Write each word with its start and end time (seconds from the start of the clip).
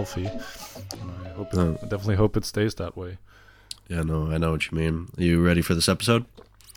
healthy. 0.00 0.26
And 0.26 1.26
I 1.26 1.28
hope 1.30 1.52
it, 1.52 1.58
Oh. 1.58 1.78
I 1.82 1.86
definitely 1.86 2.16
hope 2.16 2.36
it 2.36 2.44
stays 2.44 2.74
that 2.76 2.96
way. 2.96 3.18
Yeah, 3.88 4.02
no, 4.02 4.30
I 4.30 4.38
know 4.38 4.52
what 4.52 4.70
you 4.70 4.78
mean. 4.78 5.08
Are 5.18 5.22
you 5.22 5.44
ready 5.44 5.62
for 5.62 5.74
this 5.74 5.88
episode? 5.88 6.24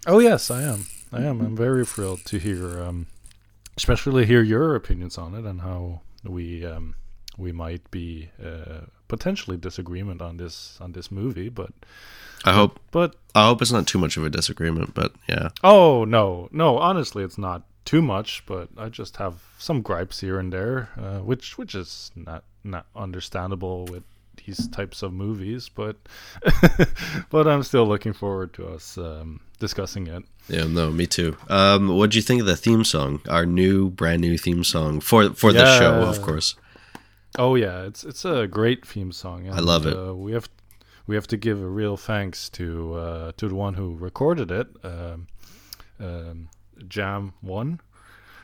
Oh 0.07 0.19
yes, 0.19 0.51
I 0.51 0.63
am. 0.63 0.85
I 1.11 1.21
am. 1.21 1.39
I'm 1.41 1.55
very 1.55 1.85
thrilled 1.85 2.25
to 2.25 2.37
hear, 2.39 2.81
um, 2.81 3.07
especially 3.77 4.25
hear 4.25 4.41
your 4.41 4.75
opinions 4.75 5.17
on 5.17 5.35
it 5.35 5.45
and 5.45 5.61
how 5.61 6.01
we 6.23 6.65
um, 6.65 6.95
we 7.37 7.51
might 7.51 7.89
be 7.91 8.29
uh, 8.43 8.87
potentially 9.07 9.57
disagreement 9.57 10.21
on 10.21 10.37
this 10.37 10.77
on 10.81 10.91
this 10.93 11.11
movie. 11.11 11.49
But 11.49 11.71
I 12.43 12.53
hope 12.53 12.79
but 12.91 13.15
I 13.35 13.45
hope 13.47 13.61
it's 13.61 13.71
not 13.71 13.87
too 13.87 13.99
much 13.99 14.17
of 14.17 14.25
a 14.25 14.29
disagreement, 14.29 14.93
but 14.95 15.13
yeah. 15.29 15.49
oh 15.63 16.03
no 16.03 16.49
no 16.51 16.77
honestly 16.79 17.23
it's 17.23 17.37
not 17.37 17.61
too 17.85 18.01
much. 18.01 18.43
But 18.45 18.69
I 18.77 18.89
just 18.89 19.17
have 19.17 19.41
some 19.57 19.81
gripes 19.81 20.19
here 20.21 20.39
and 20.39 20.51
there, 20.51 20.89
uh, 20.97 21.19
which 21.19 21.57
which 21.57 21.75
is 21.75 22.11
not 22.15 22.43
not 22.63 22.85
understandable 22.95 23.85
with 23.85 24.03
these 24.45 24.67
types 24.67 25.03
of 25.03 25.13
movies. 25.13 25.69
But 25.69 25.97
but 27.29 27.47
I'm 27.47 27.63
still 27.63 27.85
looking 27.85 28.13
forward 28.13 28.53
to 28.53 28.67
us 28.67 28.97
um, 28.97 29.41
discussing 29.59 30.07
it. 30.07 30.23
Yeah, 30.49 30.65
no, 30.65 30.91
me 30.91 31.07
too. 31.07 31.37
Um, 31.49 31.87
what 31.87 32.11
do 32.11 32.17
you 32.17 32.21
think 32.21 32.41
of 32.41 32.47
the 32.47 32.57
theme 32.57 32.83
song? 32.83 33.21
Our 33.29 33.45
new, 33.45 33.89
brand 33.89 34.21
new 34.21 34.37
theme 34.37 34.63
song 34.63 34.99
for 34.99 35.29
for 35.33 35.53
the 35.53 35.79
show, 35.79 36.01
of 36.01 36.21
course. 36.21 36.55
Oh 37.37 37.55
yeah, 37.55 37.83
it's 37.83 38.03
it's 38.03 38.25
a 38.25 38.47
great 38.47 38.85
theme 38.85 39.11
song. 39.11 39.49
I 39.49 39.59
love 39.59 39.87
it. 39.87 39.97
Uh, 39.97 40.13
we 40.13 40.33
have 40.33 40.49
we 41.07 41.15
have 41.15 41.27
to 41.27 41.37
give 41.37 41.61
a 41.61 41.67
real 41.67 41.97
thanks 41.97 42.49
to 42.49 42.93
uh, 42.93 43.31
to 43.37 43.47
the 43.47 43.55
one 43.55 43.73
who 43.73 43.95
recorded 43.95 44.51
it, 44.51 44.67
um, 44.83 45.27
um, 45.99 46.49
Jam 46.89 47.33
One, 47.41 47.79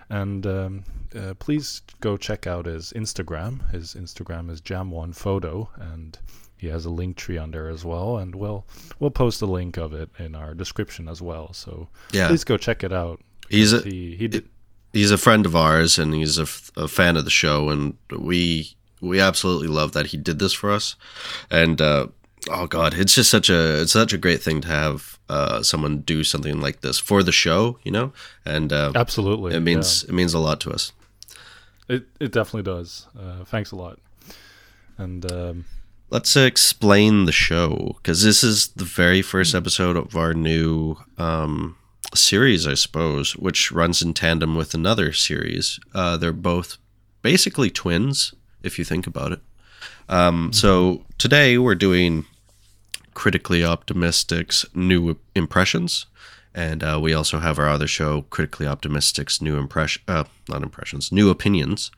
and 0.10 0.46
um, 0.48 0.84
uh, 1.16 1.34
please 1.40 1.82
go 2.02 2.18
check 2.18 2.48
out 2.48 2.66
his 2.66 2.94
Instagram. 2.96 3.70
His 3.72 3.94
Instagram 3.94 4.50
is 4.50 4.62
Jam 4.62 4.92
One 4.92 5.14
Photo, 5.14 5.70
and 5.78 6.18
he 6.58 6.68
has 6.68 6.86
a 6.86 6.90
Linktree 6.90 7.42
on 7.42 7.52
there 7.52 7.70
as 7.70 7.86
well. 7.86 8.18
And 8.18 8.36
we'll 8.36 8.66
we'll 9.00 9.12
post 9.12 9.42
a 9.42 9.46
link 9.46 9.78
of 9.78 9.94
it 9.94 10.10
in 10.20 10.36
our 10.36 10.54
description 10.54 11.08
as 11.08 11.22
well. 11.22 11.54
So 11.54 11.90
Yeah, 12.12 12.28
please 12.28 12.44
go 12.44 12.58
check 12.58 12.84
it 12.84 12.92
out. 12.94 13.22
he's 13.50 13.74
a 13.74 13.82
He 13.82 14.16
he 14.16 14.28
did. 14.28 14.50
he's 14.94 15.12
a 15.12 15.18
friend 15.18 15.46
of 15.46 15.56
ours, 15.56 15.98
and 16.00 16.14
he's 16.14 16.38
a, 16.40 16.44
f- 16.44 16.72
a 16.76 16.88
fan 16.88 17.16
of 17.18 17.26
the 17.26 17.32
show, 17.32 17.70
and 17.70 17.96
we 18.18 18.76
we 19.02 19.20
absolutely 19.22 19.68
love 19.70 19.94
that 19.94 20.08
he 20.08 20.18
did 20.18 20.40
this 20.40 20.52
for 20.54 20.70
us. 20.72 20.96
And 21.50 21.80
uh, 21.80 22.08
oh 22.50 22.68
god, 22.68 22.94
it's 22.94 23.16
just 23.16 23.30
such 23.30 23.50
a 23.50 23.82
it's 23.82 23.92
such 23.92 24.14
a 24.14 24.18
great 24.18 24.42
thing 24.42 24.62
to 24.62 24.68
have 24.68 25.20
uh, 25.30 25.62
someone 25.64 26.00
do 26.00 26.24
something 26.24 26.62
like 26.62 26.82
this 26.82 27.00
for 27.00 27.24
the 27.24 27.32
show, 27.32 27.80
you 27.84 27.92
know. 27.92 28.14
And 28.46 28.72
uh, 28.72 28.92
Absolutely, 28.96 29.56
it 29.56 29.62
means 29.62 30.04
it 30.04 30.14
means 30.14 30.34
a 30.34 30.40
lot 30.40 30.60
to 30.62 30.72
us. 30.72 30.92
It 31.88 32.06
it 32.20 32.32
definitely 32.32 32.64
does. 32.64 33.08
Uh, 33.20 33.44
thanks 33.46 33.72
a 33.72 33.76
lot. 33.76 34.00
And 34.98 35.32
um, 35.32 35.66
Let's 36.12 36.36
explain 36.36 37.26
the 37.26 37.32
show 37.32 37.94
because 37.98 38.24
this 38.24 38.44
is 38.44 38.70
the 38.70 38.84
very 38.84 39.22
first 39.22 39.54
episode 39.54 39.96
of 39.96 40.16
our 40.16 40.34
new 40.34 40.98
um, 41.20 41.78
series, 42.16 42.66
I 42.66 42.74
suppose, 42.74 43.36
which 43.36 43.72
runs 43.72 44.02
in 44.02 44.16
tandem 44.16 44.56
with 44.56 44.74
another 44.74 45.14
series. 45.14 45.80
Uh, 45.94 46.18
they're 46.18 46.34
both 46.34 46.78
basically 47.22 47.70
twins, 47.70 48.34
if 48.64 48.80
you 48.80 48.86
think 48.86 49.06
about 49.06 49.32
it. 49.34 49.42
Um, 50.10 50.52
So 50.52 51.06
today 51.18 51.58
we're 51.58 51.76
doing 51.76 52.26
Critically 53.14 53.64
Optimistic's 53.64 54.66
new 54.74 55.18
impressions, 55.36 56.08
and 56.54 56.84
uh, 56.84 57.00
we 57.02 57.14
also 57.14 57.40
have 57.40 57.60
our 57.60 57.70
other 57.70 57.88
show, 57.88 58.24
Critically 58.24 58.66
Optimistic's 58.68 59.42
new 59.42 59.58
impression, 59.58 60.02
uh, 60.08 60.24
not 60.48 60.64
impressions, 60.64 61.12
new 61.12 61.30
opinions. 61.30 61.92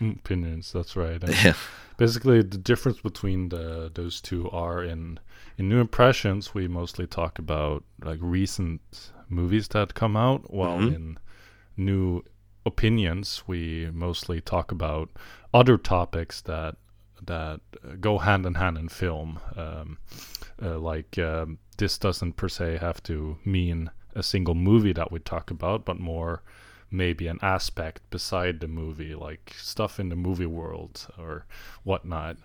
opinions. 0.00 0.72
That's 0.72 0.96
right. 0.96 1.22
And 1.22 1.34
Yeah, 1.44 1.54
basically, 1.96 2.42
the 2.42 2.58
difference 2.58 3.00
between 3.00 3.48
the 3.48 3.90
those 3.92 4.20
two 4.20 4.48
are 4.50 4.84
in 4.84 5.18
in 5.58 5.68
new 5.68 5.80
impressions. 5.80 6.54
We 6.54 6.68
mostly 6.68 7.06
talk 7.06 7.38
about 7.38 7.82
like 8.04 8.20
recent 8.22 8.80
movies 9.28 9.68
that 9.68 9.94
come 9.94 10.16
out, 10.16 10.52
while 10.52 10.78
Mhm. 10.78 10.94
in 10.94 11.18
new 11.76 12.22
opinions, 12.64 13.42
we 13.48 13.90
mostly 13.92 14.40
talk 14.40 14.70
about 14.72 15.08
other 15.52 15.78
topics 15.78 16.40
that 16.42 16.76
that 17.26 17.60
go 18.00 18.18
hand 18.18 18.46
in 18.46 18.54
hand 18.54 18.78
in 18.78 18.88
film. 18.88 19.40
Um, 19.56 19.98
uh, 20.62 20.78
like 20.78 21.18
um, 21.18 21.58
this 21.78 21.98
doesn't 21.98 22.34
per 22.34 22.48
se 22.48 22.78
have 22.78 23.02
to 23.04 23.38
mean 23.44 23.90
a 24.14 24.22
single 24.22 24.54
movie 24.54 24.92
that 24.92 25.10
we 25.10 25.18
talk 25.18 25.50
about, 25.50 25.84
but 25.84 25.98
more 25.98 26.42
maybe 26.90 27.28
an 27.28 27.38
aspect 27.40 28.02
beside 28.10 28.60
the 28.60 28.68
movie, 28.68 29.14
like 29.14 29.54
stuff 29.56 30.00
in 30.00 30.08
the 30.08 30.16
movie 30.16 30.46
world 30.46 31.06
or 31.18 31.46
whatnot. 31.84 32.36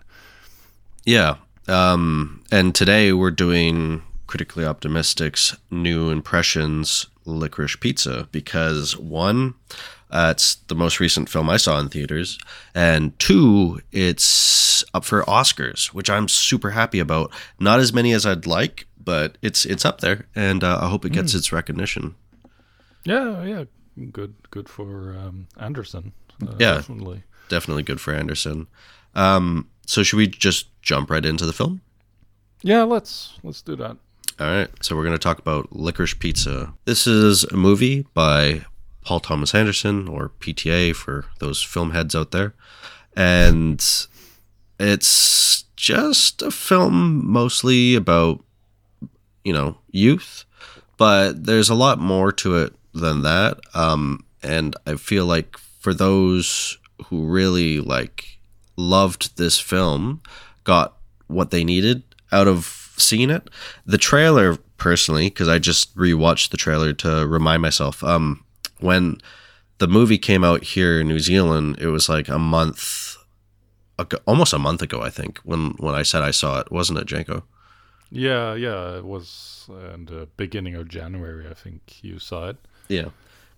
Yeah. 1.04 1.36
Um, 1.68 2.44
and 2.52 2.74
today 2.74 3.12
we're 3.12 3.32
doing 3.32 4.02
Critically 4.26 4.64
Optimistic's 4.64 5.56
new 5.70 6.10
impressions 6.10 7.06
Licorice 7.24 7.76
Pizza 7.76 8.28
because 8.30 8.96
one, 8.96 9.54
uh, 10.10 10.28
it's 10.34 10.56
the 10.68 10.74
most 10.74 11.00
recent 11.00 11.28
film 11.28 11.48
I 11.50 11.56
saw 11.56 11.78
in 11.80 11.88
theaters, 11.88 12.38
and 12.74 13.18
two, 13.18 13.80
it's 13.92 14.84
up 14.94 15.04
for 15.04 15.22
Oscars, 15.22 15.88
which 15.88 16.08
I'm 16.10 16.28
super 16.28 16.70
happy 16.70 16.98
about. 16.98 17.32
Not 17.58 17.80
as 17.80 17.92
many 17.92 18.12
as 18.12 18.24
I'd 18.26 18.46
like, 18.46 18.86
but 19.02 19.36
it's 19.42 19.64
it's 19.64 19.84
up 19.84 20.00
there, 20.00 20.26
and 20.34 20.62
uh, 20.64 20.78
I 20.82 20.88
hope 20.88 21.04
it 21.04 21.12
gets 21.12 21.34
its 21.34 21.52
recognition. 21.52 22.14
Yeah, 23.04 23.44
yeah, 23.44 23.64
good, 24.12 24.34
good 24.50 24.68
for 24.68 25.16
um, 25.16 25.46
Anderson. 25.58 26.12
Uh, 26.42 26.54
Yeah. 26.58 26.74
definitely. 26.74 27.22
Definitely 27.48 27.84
good 27.84 28.00
for 28.00 28.12
Anderson. 28.12 28.66
Um, 29.14 29.68
so 29.86 30.02
should 30.02 30.16
we 30.16 30.26
just 30.26 30.66
jump 30.82 31.10
right 31.10 31.24
into 31.24 31.46
the 31.46 31.52
film? 31.52 31.80
Yeah, 32.62 32.82
let's 32.82 33.38
let's 33.42 33.62
do 33.62 33.76
that. 33.76 33.96
All 34.38 34.46
right, 34.46 34.68
so 34.82 34.94
we're 34.96 35.04
going 35.04 35.14
to 35.14 35.22
talk 35.22 35.38
about 35.38 35.70
Licorice 35.72 36.18
Pizza. 36.18 36.74
This 36.84 37.06
is 37.06 37.44
a 37.44 37.56
movie 37.56 38.04
by 38.12 38.64
Paul 39.06 39.20
Thomas 39.20 39.54
Anderson, 39.54 40.08
or 40.08 40.32
PTA 40.40 40.94
for 40.94 41.26
those 41.38 41.62
film 41.62 41.92
heads 41.92 42.16
out 42.16 42.32
there. 42.32 42.54
And 43.16 43.80
it's 44.80 45.64
just 45.76 46.42
a 46.42 46.50
film 46.50 47.24
mostly 47.24 47.94
about, 47.94 48.42
you 49.44 49.52
know, 49.52 49.78
youth, 49.92 50.44
but 50.98 51.44
there's 51.44 51.70
a 51.70 51.74
lot 51.74 52.00
more 52.00 52.32
to 52.32 52.56
it 52.56 52.74
than 52.94 53.22
that. 53.22 53.60
Um, 53.74 54.24
and 54.42 54.74
I 54.88 54.96
feel 54.96 55.24
like 55.24 55.56
for 55.56 55.94
those 55.94 56.76
who 57.06 57.26
really 57.26 57.78
like 57.78 58.40
loved 58.76 59.36
this 59.36 59.60
film, 59.60 60.20
got 60.64 60.96
what 61.28 61.52
they 61.52 61.62
needed 61.62 62.02
out 62.32 62.48
of 62.48 62.92
seeing 62.96 63.30
it. 63.30 63.48
The 63.84 63.98
trailer, 63.98 64.56
personally, 64.78 65.28
because 65.28 65.48
I 65.48 65.60
just 65.60 65.96
rewatched 65.96 66.50
the 66.50 66.56
trailer 66.56 66.92
to 66.94 67.24
remind 67.24 67.62
myself. 67.62 68.02
Um, 68.02 68.42
when 68.80 69.18
the 69.78 69.88
movie 69.88 70.18
came 70.18 70.44
out 70.44 70.62
here 70.64 71.00
in 71.00 71.08
New 71.08 71.18
Zealand, 71.20 71.76
it 71.80 71.88
was 71.88 72.08
like 72.08 72.28
a 72.28 72.38
month, 72.38 73.16
ago, 73.98 74.18
almost 74.26 74.52
a 74.52 74.58
month 74.58 74.82
ago, 74.82 75.02
I 75.02 75.10
think. 75.10 75.38
When 75.44 75.70
when 75.78 75.94
I 75.94 76.02
said 76.02 76.22
I 76.22 76.30
saw 76.30 76.60
it, 76.60 76.70
wasn't 76.70 76.98
it, 76.98 77.06
Janko? 77.06 77.44
Yeah, 78.10 78.54
yeah, 78.54 78.96
it 78.98 79.04
was 79.04 79.66
uh, 79.68 79.92
in 79.94 80.04
the 80.06 80.28
beginning 80.36 80.74
of 80.76 80.88
January. 80.88 81.46
I 81.50 81.54
think 81.54 82.02
you 82.02 82.18
saw 82.18 82.48
it. 82.50 82.56
Yeah. 82.88 83.08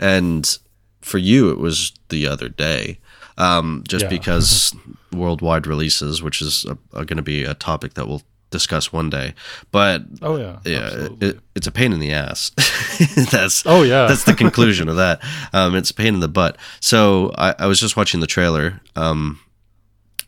And 0.01 0.59
for 1.03 1.19
you, 1.19 1.51
it 1.51 1.59
was 1.59 1.93
the 2.09 2.27
other 2.27 2.49
day. 2.49 2.99
Um, 3.37 3.85
just 3.87 4.05
Yeah. 4.05 4.09
because 4.09 4.75
worldwide 5.13 5.67
releases, 5.67 6.23
which 6.23 6.41
is 6.41 6.65
going 6.93 7.17
to 7.17 7.23
be 7.23 7.45
a 7.45 7.55
topic 7.55 7.95
that 7.95 8.09
we'll 8.09 8.23
discuss 8.51 8.93
one 8.93 9.11
day. 9.11 9.35
But 9.71 10.03
Oh 10.23 10.37
yeah, 10.37 10.59
yeah, 10.65 11.09
it, 11.21 11.41
it's 11.55 11.67
a 11.67 11.73
pain 11.73 11.93
in 11.93 12.01
the 12.01 12.13
ass. 12.13 12.51
that's 13.31 13.65
oh 13.67 13.83
yeah, 13.83 14.07
that's 14.07 14.25
the 14.25 14.35
conclusion 14.35 14.89
of 14.89 14.97
that. 14.97 15.21
Um, 15.53 15.75
it's 15.75 15.91
a 15.91 15.95
pain 15.95 16.15
in 16.15 16.21
the 16.21 16.29
butt. 16.29 16.57
So 16.81 17.33
I, 17.37 17.55
I 17.59 17.67
was 17.67 17.81
just 17.81 17.97
watching 17.97 18.21
the 18.21 18.27
trailer, 18.27 18.81
um, 18.97 19.39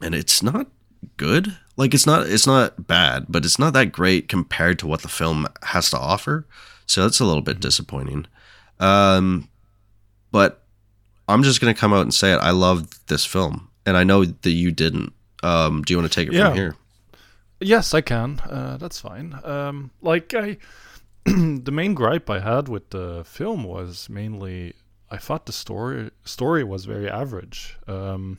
and 0.03 0.15
it's 0.15 0.43
not 0.43 0.67
good. 1.17 1.57
Like 1.77 1.95
it's 1.95 2.07
not 2.07 2.27
it's 2.27 2.47
not 2.47 2.87
bad, 2.87 3.27
but 3.29 3.45
it's 3.45 3.59
not 3.59 3.73
that 3.73 3.87
great 3.93 4.29
compared 4.29 4.79
to 4.81 4.87
what 4.87 5.03
the 5.03 5.09
film 5.09 5.47
has 5.63 5.91
to 5.91 5.99
offer. 5.99 6.47
So 6.87 7.03
that's 7.03 7.21
a 7.21 7.25
little 7.25 7.43
bit 7.43 7.61
disappointing. 7.61 8.27
Um, 8.81 9.49
but 10.33 10.63
I'm 11.29 11.43
just 11.43 11.61
gonna 11.61 11.75
come 11.75 11.93
out 11.93 12.03
and 12.03 12.13
say 12.13 12.33
it. 12.33 12.39
I 12.39 12.51
loved 12.51 13.09
this 13.09 13.25
film, 13.25 13.69
and 13.87 13.97
I 13.97 14.05
know 14.05 14.25
that 14.25 14.51
you 14.51 14.71
didn't. 14.73 15.13
Um, 15.43 15.83
do 15.83 15.93
you 15.95 15.99
want 15.99 16.11
to 16.13 16.15
take 16.15 16.29
it 16.29 16.35
Yeah. 16.35 16.49
from 16.49 16.57
here? 16.57 16.77
Yes, 17.61 17.93
I 17.93 18.01
can. 18.01 18.41
Uh, 18.41 18.79
that's 18.79 19.01
fine. 19.01 19.39
Um, 19.45 19.91
like 20.01 20.33
I, 20.35 20.57
the 21.25 21.71
main 21.73 21.95
gripe 21.95 22.31
I 22.31 22.41
had 22.41 22.69
with 22.69 22.91
the 22.91 23.23
film 23.25 23.65
was 23.65 24.09
mainly 24.09 24.75
I 25.11 25.19
thought 25.19 25.47
the 25.47 25.53
story 25.53 26.11
story 26.25 26.63
was 26.65 26.85
very 26.85 27.09
average. 27.11 27.77
Um, 27.89 28.39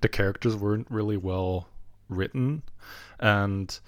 the 0.00 0.08
characters 0.08 0.56
weren't 0.56 0.90
really 0.90 1.16
well 1.16 1.68
written, 2.08 2.62
and 3.20 3.78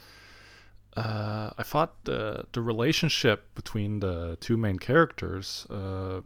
uh, 0.97 1.51
I 1.57 1.63
thought 1.63 2.05
the 2.05 2.45
the 2.53 2.61
relationship 2.61 3.55
between 3.55 4.01
the 4.01 4.37
two 4.41 4.57
main 4.57 4.79
characters 4.79 5.67
uh, 5.71 6.21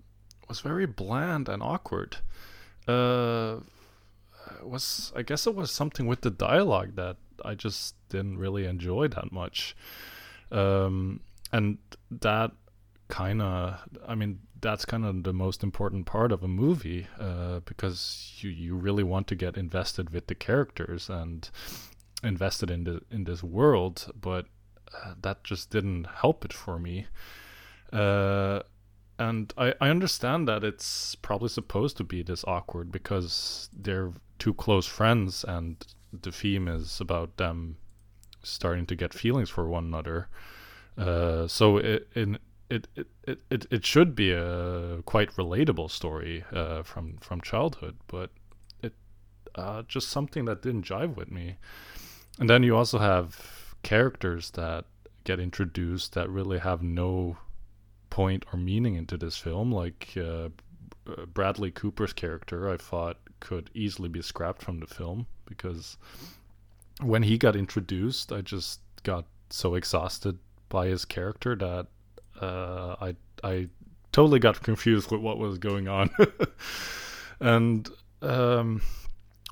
was 0.49 0.61
very 0.61 0.87
bland 0.87 1.49
and 1.49 1.63
awkward. 1.63 2.19
Uh, 2.89 3.61
was 4.63 5.13
I 5.15 5.23
guess 5.23 5.47
it 5.47 5.55
was 5.55 5.71
something 5.71 6.07
with 6.07 6.23
the 6.23 6.31
dialogue 6.31 6.97
that 6.97 7.17
I 7.45 7.55
just 7.55 7.95
didn't 8.09 8.39
really 8.39 8.65
enjoy 8.67 9.09
that 9.09 9.33
much, 9.33 9.77
um, 10.51 11.21
and 11.53 11.79
that 12.11 12.53
kind 13.09 13.41
of 13.41 13.81
I 14.07 14.15
mean 14.15 14.41
that's 14.61 14.85
kind 14.85 15.05
of 15.05 15.23
the 15.23 15.33
most 15.33 15.63
important 15.63 16.05
part 16.05 16.33
of 16.33 16.43
a 16.43 16.49
movie 16.49 17.07
uh, 17.19 17.61
because 17.61 18.35
you 18.39 18.51
you 18.51 18.75
really 18.75 19.03
want 19.03 19.27
to 19.29 19.35
get 19.35 19.57
invested 19.57 20.11
with 20.11 20.27
the 20.27 20.35
characters 20.35 21.09
and 21.09 21.51
invested 22.23 22.71
in 22.71 22.85
the 22.85 23.03
in 23.11 23.25
this 23.25 23.43
world, 23.43 24.11
but 24.21 24.47
uh, 24.95 25.15
that 25.23 25.45
just 25.45 25.71
didn't 25.71 26.07
help 26.07 26.45
it 26.45 26.53
for 26.53 26.79
me. 26.79 27.07
Uh, 27.93 28.61
and 29.19 29.53
I, 29.59 29.75
I 29.81 29.89
understand 29.89 30.47
that 30.47 30.63
it's 30.63 31.15
probably 31.17 31.49
supposed 31.49 31.97
to 31.97 32.05
be 32.05 32.23
this 32.23 32.45
awkward 32.47 32.93
because 32.93 33.69
they're 33.77 34.13
two 34.39 34.55
close 34.55 34.87
friends 34.87 35.45
and 35.45 35.85
the 36.13 36.31
theme 36.31 36.69
is 36.69 37.01
about 37.01 37.37
them 37.37 37.77
starting 38.49 38.87
to 38.87 38.97
get 38.97 39.15
feelings 39.15 39.51
for 39.51 39.69
one 39.69 39.85
another. 39.85 40.29
Uh, 40.97 41.47
so 41.47 41.77
it, 41.77 42.09
in 42.15 42.39
it, 42.71 42.87
it, 42.97 43.41
it, 43.51 43.67
it 43.71 43.87
should 43.87 44.15
be 44.15 44.33
a 44.33 45.03
quite 45.07 45.31
relatable 45.37 45.91
story 45.91 46.45
uh, 46.53 46.83
from 46.83 47.17
from 47.19 47.41
childhood, 47.41 47.97
but 48.09 48.31
it 48.83 48.93
uh, 49.55 49.83
just 49.89 50.09
something 50.09 50.45
that 50.45 50.63
didn't 50.63 50.85
jive 50.85 51.17
with 51.17 51.31
me. 51.31 51.57
And 52.39 52.49
then 52.49 52.63
you 52.63 52.77
also 52.77 52.99
have 52.99 53.75
characters 53.83 54.51
that 54.53 54.85
get 55.25 55.41
introduced 55.41 56.13
that 56.15 56.29
really 56.29 56.59
have 56.59 56.83
no 56.83 57.37
point 58.11 58.45
or 58.53 58.59
meaning 58.59 58.95
into 58.95 59.17
this 59.17 59.37
film, 59.37 59.73
like 59.73 60.13
uh, 60.17 60.49
uh, 61.07 61.27
Bradley 61.33 61.71
Cooper's 61.71 62.13
character. 62.13 62.69
I 62.69 62.77
thought 62.77 63.19
could 63.41 63.71
easily 63.73 64.09
be 64.09 64.23
scrapped 64.23 64.63
from 64.63 64.81
the 64.81 64.87
film 64.87 65.27
because 65.47 65.97
when 67.01 67.23
he 67.23 67.39
got 67.39 67.57
introduced, 67.57 68.33
I 68.33 68.41
just 68.41 68.81
got 69.03 69.27
so 69.51 69.75
exhausted 69.75 70.39
by 70.69 70.87
his 70.87 71.05
character 71.05 71.57
that 71.57 71.87
uh, 72.41 72.97
I 73.01 73.17
I 73.43 73.69
totally 74.13 74.39
got 74.39 74.63
confused 74.63 75.11
with 75.11 75.21
what 75.21 75.39
was 75.39 75.59
going 75.59 75.89
on, 75.89 76.11
and 77.41 77.89
um, 78.23 78.83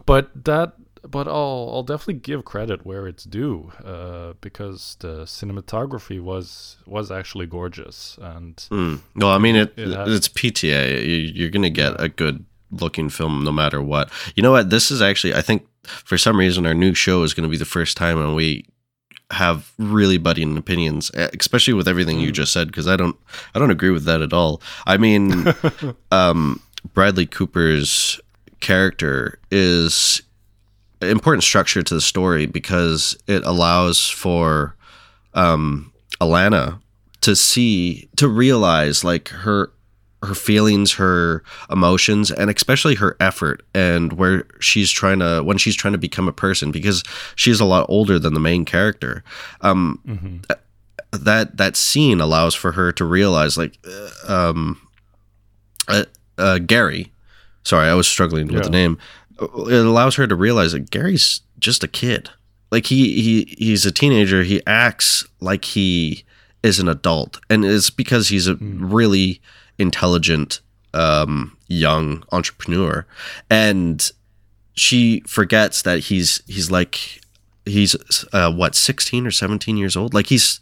but 0.05 0.31
that 0.45 0.75
but 1.09 1.29
I'll 1.29 1.71
I'll 1.73 1.83
definitely 1.83 2.15
give 2.15 2.45
credit 2.45 2.85
where 2.85 3.07
it's 3.07 3.25
due 3.25 3.73
uh, 3.85 4.35
because 4.41 4.97
the 5.01 5.23
cinematography 5.23 6.21
was 6.21 6.77
was 6.87 7.11
actually 7.11 7.47
gorgeous. 7.47 8.19
And 8.21 8.57
mm. 8.71 9.01
well 9.15 9.31
I 9.31 9.39
mean 9.39 9.57
it, 9.57 9.75
it 9.77 9.89
it's 10.09 10.29
PTA 10.29 11.33
you're 11.35 11.51
gonna 11.51 11.71
get 11.71 12.01
a 12.01 12.09
good 12.09 12.45
looking 12.81 13.09
film 13.09 13.45
no 13.45 13.53
matter 13.53 13.83
what 13.83 14.11
you 14.35 14.43
know 14.43 14.53
what 14.53 14.71
this 14.71 14.91
is 14.91 15.03
actually 15.03 15.35
I 15.35 15.43
think 15.43 15.67
for 15.85 16.19
some 16.19 16.37
reason 16.37 16.67
our 16.67 16.75
new 16.75 16.95
show 16.95 17.23
is 17.23 17.35
going 17.35 17.45
to 17.45 17.51
be 17.51 17.57
the 17.57 17.65
first 17.65 17.97
time 17.97 18.19
when 18.19 18.35
we 18.35 18.65
have 19.33 19.73
really 19.79 20.19
budding 20.19 20.57
opinions, 20.57 21.11
especially 21.15 21.75
with 21.75 21.89
everything 21.89 22.21
you 22.21 22.31
mm. 22.31 22.35
just 22.35 22.53
said, 22.53 22.69
because 22.69 22.87
I 22.87 22.97
don't, 22.97 23.17
I 23.55 23.59
don't 23.59 23.71
agree 23.71 23.91
with 23.91 24.05
that 24.05 24.23
at 24.23 24.33
all. 24.33 24.63
I 24.87 24.97
mean, 24.97 25.47
um, 26.13 26.61
Bradley 26.95 27.27
Cooper's 27.27 28.21
character 28.61 29.39
is 29.51 30.23
important 31.03 31.45
structure 31.45 31.83
to 31.83 31.95
the 31.95 32.01
story 32.01 32.47
because 32.47 33.17
it 33.27 33.45
allows 33.45 34.09
for 34.09 34.77
um, 35.35 35.93
Alana 36.21 36.81
to 37.23 37.35
see, 37.35 38.09
to 38.17 38.29
realize 38.29 39.03
like 39.03 39.29
her 39.29 39.73
her 40.23 40.35
feelings, 40.35 40.93
her 40.95 41.43
emotions, 41.71 42.31
and 42.31 42.51
especially 42.51 42.95
her 42.97 43.17
effort 43.21 43.63
and 43.75 44.15
where 44.15 44.45
she's 44.61 44.91
trying 44.91 45.19
to 45.19 45.43
when 45.43 45.59
she's 45.59 45.75
trying 45.75 45.93
to 45.93 45.99
become 45.99 46.29
a 46.29 46.33
person 46.33 46.71
because 46.71 47.03
she's 47.35 47.61
a 47.61 47.65
lot 47.65 47.87
older 47.89 48.19
than 48.19 48.35
the 48.35 48.41
main 48.41 48.65
character. 48.65 49.23
Um, 49.61 50.01
mm-hmm. 50.07 50.37
That 51.13 51.57
that 51.57 51.77
scene 51.77 52.21
allows 52.21 52.55
for 52.55 52.73
her 52.73 52.93
to 52.93 53.05
realize 53.05 53.57
like 53.57 53.79
uh, 53.87 54.51
um, 54.51 54.81
uh, 55.89 56.05
uh, 56.39 56.59
Gary. 56.59 57.13
Sorry, 57.63 57.89
I 57.89 57.95
was 57.95 58.09
struggling 58.09 58.49
yeah. 58.49 58.55
with 58.55 58.65
the 58.65 58.71
name. 58.71 58.99
It 59.41 59.87
allows 59.87 60.17
her 60.17 60.27
to 60.27 60.35
realize 60.35 60.73
that 60.73 60.91
Gary's 60.91 61.43
just 61.59 61.85
a 61.85 61.89
kid. 61.89 62.31
Like 62.71 62.87
he 62.87 63.21
he 63.23 63.55
he's 63.59 63.87
a 63.87 63.93
teenager. 63.93 64.43
He 64.43 64.63
acts 64.67 65.27
like 65.41 65.65
he 65.65 66.25
is 66.63 66.81
an 66.81 66.89
adult, 66.89 67.39
and 67.49 67.65
it's 67.65 67.91
because 67.91 68.29
he's 68.29 68.49
a 68.49 68.55
mm. 68.55 68.79
really 68.81 69.41
intelligent 69.79 70.61
um, 70.95 71.57
young 71.69 72.25
entrepreneur, 72.33 73.07
and 73.51 74.11
she 74.75 75.21
forgets 75.27 75.83
that 75.83 76.01
he's 76.01 76.43
he's 76.47 76.71
like 76.71 77.21
he's 77.65 77.97
uh, 78.33 78.53
what 78.53 78.75
sixteen 78.75 79.27
or 79.27 79.31
seventeen 79.31 79.77
years 79.77 79.97
old. 79.97 80.15
Like 80.15 80.27
he's 80.27 80.61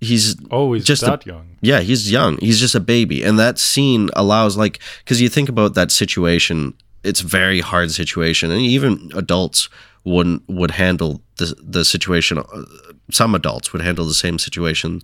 he's 0.00 0.36
oh 0.50 0.72
he's 0.72 0.84
just 0.84 1.02
that 1.02 1.26
a, 1.26 1.28
young. 1.28 1.56
Yeah, 1.60 1.80
he's 1.80 2.10
young. 2.10 2.38
He's 2.38 2.58
just 2.58 2.74
a 2.74 2.80
baby, 2.80 3.22
and 3.22 3.38
that 3.38 3.58
scene 3.58 4.08
allows 4.14 4.56
like 4.56 4.80
because 5.04 5.20
you 5.20 5.28
think 5.28 5.48
about 5.48 5.74
that 5.74 5.90
situation, 5.90 6.74
it's 7.04 7.20
very 7.20 7.60
hard 7.60 7.90
situation, 7.90 8.50
and 8.50 8.60
even 8.60 9.10
adults 9.14 9.68
wouldn't 10.04 10.42
would 10.48 10.72
handle 10.72 11.22
the 11.36 11.54
the 11.62 11.84
situation. 11.84 12.38
Uh, 12.38 12.64
some 13.10 13.34
adults 13.34 13.72
would 13.72 13.82
handle 13.82 14.06
the 14.06 14.14
same 14.14 14.38
situation 14.38 15.02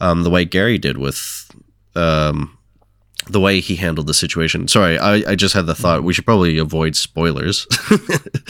um, 0.00 0.22
the 0.22 0.30
way 0.30 0.44
Gary 0.44 0.78
did 0.78 0.96
with 0.96 1.50
um, 1.96 2.56
the 3.30 3.40
way 3.40 3.60
he 3.60 3.76
handled 3.76 4.06
the 4.06 4.14
situation. 4.14 4.68
Sorry, 4.68 4.98
I, 4.98 5.30
I 5.30 5.34
just 5.34 5.54
had 5.54 5.66
the 5.66 5.74
thought 5.74 6.02
we 6.02 6.12
should 6.12 6.24
probably 6.24 6.58
avoid 6.58 6.96
spoilers. 6.96 7.66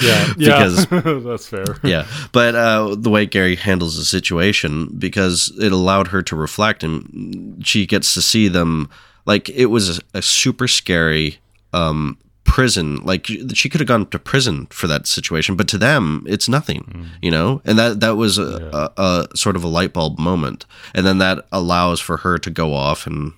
yeah, 0.00 0.32
because 0.36 0.90
yeah, 0.90 1.00
that's 1.24 1.46
fair. 1.46 1.76
yeah, 1.82 2.06
but 2.32 2.54
uh, 2.54 2.94
the 2.96 3.10
way 3.10 3.26
Gary 3.26 3.56
handles 3.56 3.96
the 3.96 4.04
situation 4.04 4.94
because 4.98 5.52
it 5.60 5.72
allowed 5.72 6.08
her 6.08 6.22
to 6.22 6.36
reflect, 6.36 6.82
and 6.82 7.64
she 7.66 7.86
gets 7.86 8.14
to 8.14 8.22
see 8.22 8.48
them 8.48 8.88
like 9.26 9.48
it 9.50 9.66
was 9.66 9.98
a, 9.98 10.02
a 10.14 10.22
super 10.22 10.68
scary 10.68 11.38
um, 11.72 12.18
prison. 12.44 12.96
Like 13.04 13.26
she 13.26 13.68
could 13.68 13.80
have 13.80 13.88
gone 13.88 14.06
to 14.06 14.18
prison 14.18 14.66
for 14.66 14.86
that 14.86 15.06
situation, 15.06 15.54
but 15.54 15.68
to 15.68 15.78
them, 15.78 16.24
it's 16.26 16.48
nothing, 16.48 16.84
mm. 16.84 17.06
you 17.22 17.30
know. 17.30 17.60
And 17.64 17.78
that 17.78 18.00
that 18.00 18.16
was 18.16 18.38
a, 18.38 18.70
yeah. 18.72 18.88
a, 18.96 19.02
a 19.02 19.36
sort 19.36 19.56
of 19.56 19.64
a 19.64 19.68
light 19.68 19.92
bulb 19.92 20.18
moment, 20.18 20.64
and 20.94 21.06
then 21.06 21.18
that 21.18 21.46
allows 21.52 22.00
for 22.00 22.18
her 22.18 22.38
to 22.38 22.50
go 22.50 22.74
off 22.74 23.06
and 23.06 23.32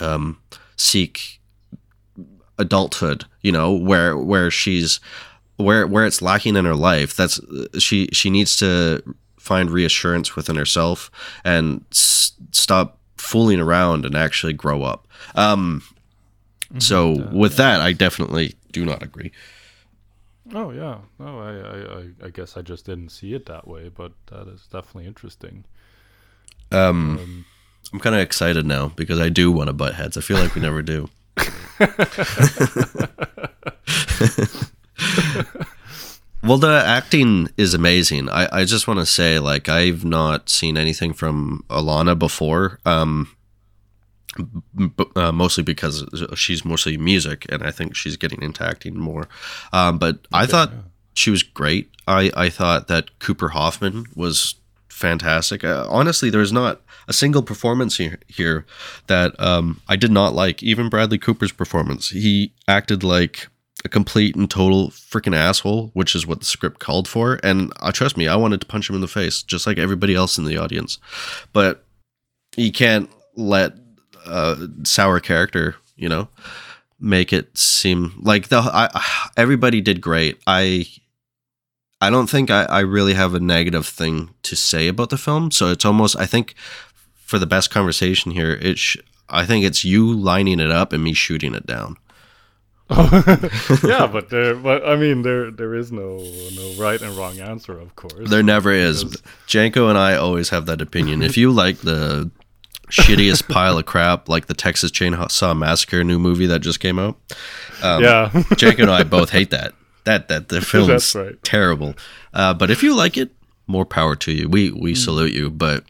um, 0.00 0.38
seek 0.76 1.40
adulthood 2.58 3.24
you 3.42 3.50
know 3.50 3.72
where 3.72 4.16
where 4.16 4.50
she's 4.50 5.00
where 5.56 5.86
where 5.86 6.06
it's 6.06 6.22
lacking 6.22 6.56
in 6.56 6.64
her 6.64 6.74
life 6.74 7.16
that's 7.16 7.40
she 7.78 8.08
she 8.12 8.30
needs 8.30 8.56
to 8.56 9.02
find 9.38 9.70
reassurance 9.70 10.36
within 10.36 10.56
herself 10.56 11.10
and 11.44 11.84
s- 11.90 12.32
stop 12.52 12.98
fooling 13.16 13.60
around 13.60 14.04
and 14.04 14.14
actually 14.14 14.52
grow 14.52 14.82
up 14.82 15.08
um 15.34 15.82
mm-hmm. 16.64 16.78
so 16.78 17.14
uh, 17.14 17.30
with 17.32 17.52
yeah. 17.52 17.56
that 17.58 17.80
i 17.80 17.92
definitely 17.92 18.54
do 18.72 18.84
not 18.84 19.02
agree 19.02 19.32
oh 20.52 20.70
yeah 20.70 20.98
no 21.18 21.40
I, 21.40 21.98
I 21.98 22.26
i 22.26 22.30
guess 22.30 22.56
i 22.56 22.62
just 22.62 22.86
didn't 22.86 23.08
see 23.08 23.34
it 23.34 23.46
that 23.46 23.66
way 23.66 23.88
but 23.88 24.12
that 24.26 24.46
is 24.46 24.66
definitely 24.70 25.06
interesting 25.06 25.64
um, 26.70 27.18
um 27.18 27.44
I'm 27.92 28.00
kind 28.00 28.16
of 28.16 28.22
excited 28.22 28.66
now 28.66 28.88
because 28.96 29.20
I 29.20 29.28
do 29.28 29.52
want 29.52 29.68
to 29.68 29.72
butt 29.72 29.94
heads. 29.94 30.16
I 30.16 30.20
feel 30.20 30.38
like 30.38 30.54
we 30.54 30.60
never 30.60 30.82
do. 30.82 31.08
well, 36.42 36.58
the 36.58 36.82
acting 36.84 37.48
is 37.56 37.74
amazing. 37.74 38.28
I, 38.28 38.48
I 38.60 38.64
just 38.64 38.86
want 38.86 39.00
to 39.00 39.06
say, 39.06 39.38
like, 39.38 39.68
I've 39.68 40.04
not 40.04 40.48
seen 40.48 40.76
anything 40.76 41.12
from 41.12 41.64
Alana 41.68 42.18
before. 42.18 42.78
Um, 42.84 43.34
b- 44.76 45.04
uh, 45.16 45.32
mostly 45.32 45.62
because 45.62 46.04
she's 46.34 46.64
mostly 46.64 46.96
music, 46.96 47.46
and 47.48 47.62
I 47.62 47.70
think 47.70 47.94
she's 47.96 48.16
getting 48.16 48.42
into 48.42 48.64
acting 48.64 48.98
more. 48.98 49.28
Um, 49.72 49.98
but 49.98 50.16
okay, 50.16 50.26
I 50.32 50.46
thought 50.46 50.70
yeah. 50.72 50.80
she 51.14 51.30
was 51.30 51.42
great. 51.42 51.90
I, 52.06 52.30
I 52.36 52.50
thought 52.50 52.88
that 52.88 53.18
Cooper 53.18 53.48
Hoffman 53.48 54.06
was 54.14 54.56
fantastic. 54.94 55.64
Uh, 55.64 55.86
honestly, 55.90 56.30
there's 56.30 56.52
not 56.52 56.80
a 57.08 57.12
single 57.12 57.42
performance 57.42 57.96
here, 57.96 58.18
here 58.28 58.64
that 59.08 59.38
um, 59.40 59.80
I 59.88 59.96
did 59.96 60.12
not 60.12 60.34
like. 60.34 60.62
Even 60.62 60.88
Bradley 60.88 61.18
Cooper's 61.18 61.52
performance, 61.52 62.10
he 62.10 62.52
acted 62.68 63.02
like 63.02 63.48
a 63.84 63.88
complete 63.88 64.36
and 64.36 64.48
total 64.48 64.90
freaking 64.90 65.36
asshole, 65.36 65.90
which 65.94 66.14
is 66.14 66.26
what 66.26 66.38
the 66.38 66.46
script 66.46 66.78
called 66.78 67.08
for. 67.08 67.40
And 67.42 67.72
uh, 67.80 67.92
trust 67.92 68.16
me, 68.16 68.28
I 68.28 68.36
wanted 68.36 68.60
to 68.60 68.66
punch 68.66 68.88
him 68.88 68.94
in 68.94 69.02
the 69.02 69.08
face, 69.08 69.42
just 69.42 69.66
like 69.66 69.78
everybody 69.78 70.14
else 70.14 70.38
in 70.38 70.44
the 70.44 70.56
audience. 70.56 70.98
But 71.52 71.84
you 72.56 72.72
can't 72.72 73.10
let 73.34 73.74
a 74.26 74.68
sour 74.84 75.18
character, 75.18 75.74
you 75.96 76.08
know, 76.08 76.28
make 77.00 77.32
it 77.32 77.58
seem 77.58 78.14
like 78.22 78.48
the 78.48 78.58
I, 78.58 79.30
everybody 79.36 79.80
did 79.80 80.00
great. 80.00 80.40
I 80.46 80.86
I 82.04 82.10
don't 82.10 82.28
think 82.28 82.50
I, 82.50 82.64
I 82.64 82.80
really 82.80 83.14
have 83.14 83.32
a 83.32 83.40
negative 83.40 83.86
thing 83.86 84.34
to 84.42 84.54
say 84.54 84.88
about 84.88 85.08
the 85.08 85.16
film. 85.16 85.50
So 85.50 85.70
it's 85.70 85.86
almost 85.86 86.16
I 86.16 86.26
think 86.26 86.54
for 87.16 87.38
the 87.38 87.46
best 87.46 87.70
conversation 87.70 88.32
here, 88.32 88.52
it 88.60 88.78
sh- 88.78 88.98
I 89.30 89.46
think 89.46 89.64
it's 89.64 89.86
you 89.86 90.12
lining 90.12 90.60
it 90.60 90.70
up 90.70 90.92
and 90.92 91.02
me 91.02 91.14
shooting 91.14 91.54
it 91.54 91.66
down. 91.66 91.96
yeah, 92.90 94.06
but 94.06 94.28
there, 94.28 94.54
but 94.54 94.86
I 94.86 94.96
mean, 94.96 95.22
there, 95.22 95.50
there 95.50 95.74
is 95.74 95.90
no, 95.90 96.18
no 96.18 96.74
right 96.76 97.00
and 97.00 97.16
wrong 97.16 97.40
answer, 97.40 97.80
of 97.80 97.96
course. 97.96 98.28
There 98.28 98.42
never 98.42 98.70
is. 98.70 99.16
Janko 99.46 99.88
and 99.88 99.96
I 99.96 100.16
always 100.16 100.50
have 100.50 100.66
that 100.66 100.82
opinion. 100.82 101.22
If 101.22 101.38
you 101.38 101.50
like 101.50 101.78
the 101.78 102.30
shittiest 102.90 103.48
pile 103.52 103.78
of 103.78 103.86
crap, 103.86 104.28
like 104.28 104.44
the 104.44 104.54
Texas 104.54 104.90
Chainsaw 104.90 105.56
Massacre 105.56 106.04
new 106.04 106.18
movie 106.18 106.46
that 106.46 106.60
just 106.60 106.80
came 106.80 106.98
out, 106.98 107.16
um, 107.82 108.04
yeah, 108.04 108.42
Janko 108.56 108.82
and 108.82 108.90
I 108.90 109.02
both 109.18 109.30
hate 109.30 109.50
that. 109.52 109.72
That 110.04 110.28
that 110.28 110.48
the 110.48 110.60
film 110.72 110.90
is 110.90 111.14
right. 111.14 111.42
terrible. 111.42 111.94
Uh, 112.32 112.54
but 112.54 112.70
if 112.70 112.82
you 112.82 112.94
like 112.94 113.16
it, 113.16 113.30
more 113.66 113.84
power 113.84 114.16
to 114.16 114.32
you. 114.32 114.48
We 114.48 114.70
we 114.70 114.94
salute 114.94 115.32
you. 115.32 115.50
But 115.50 115.84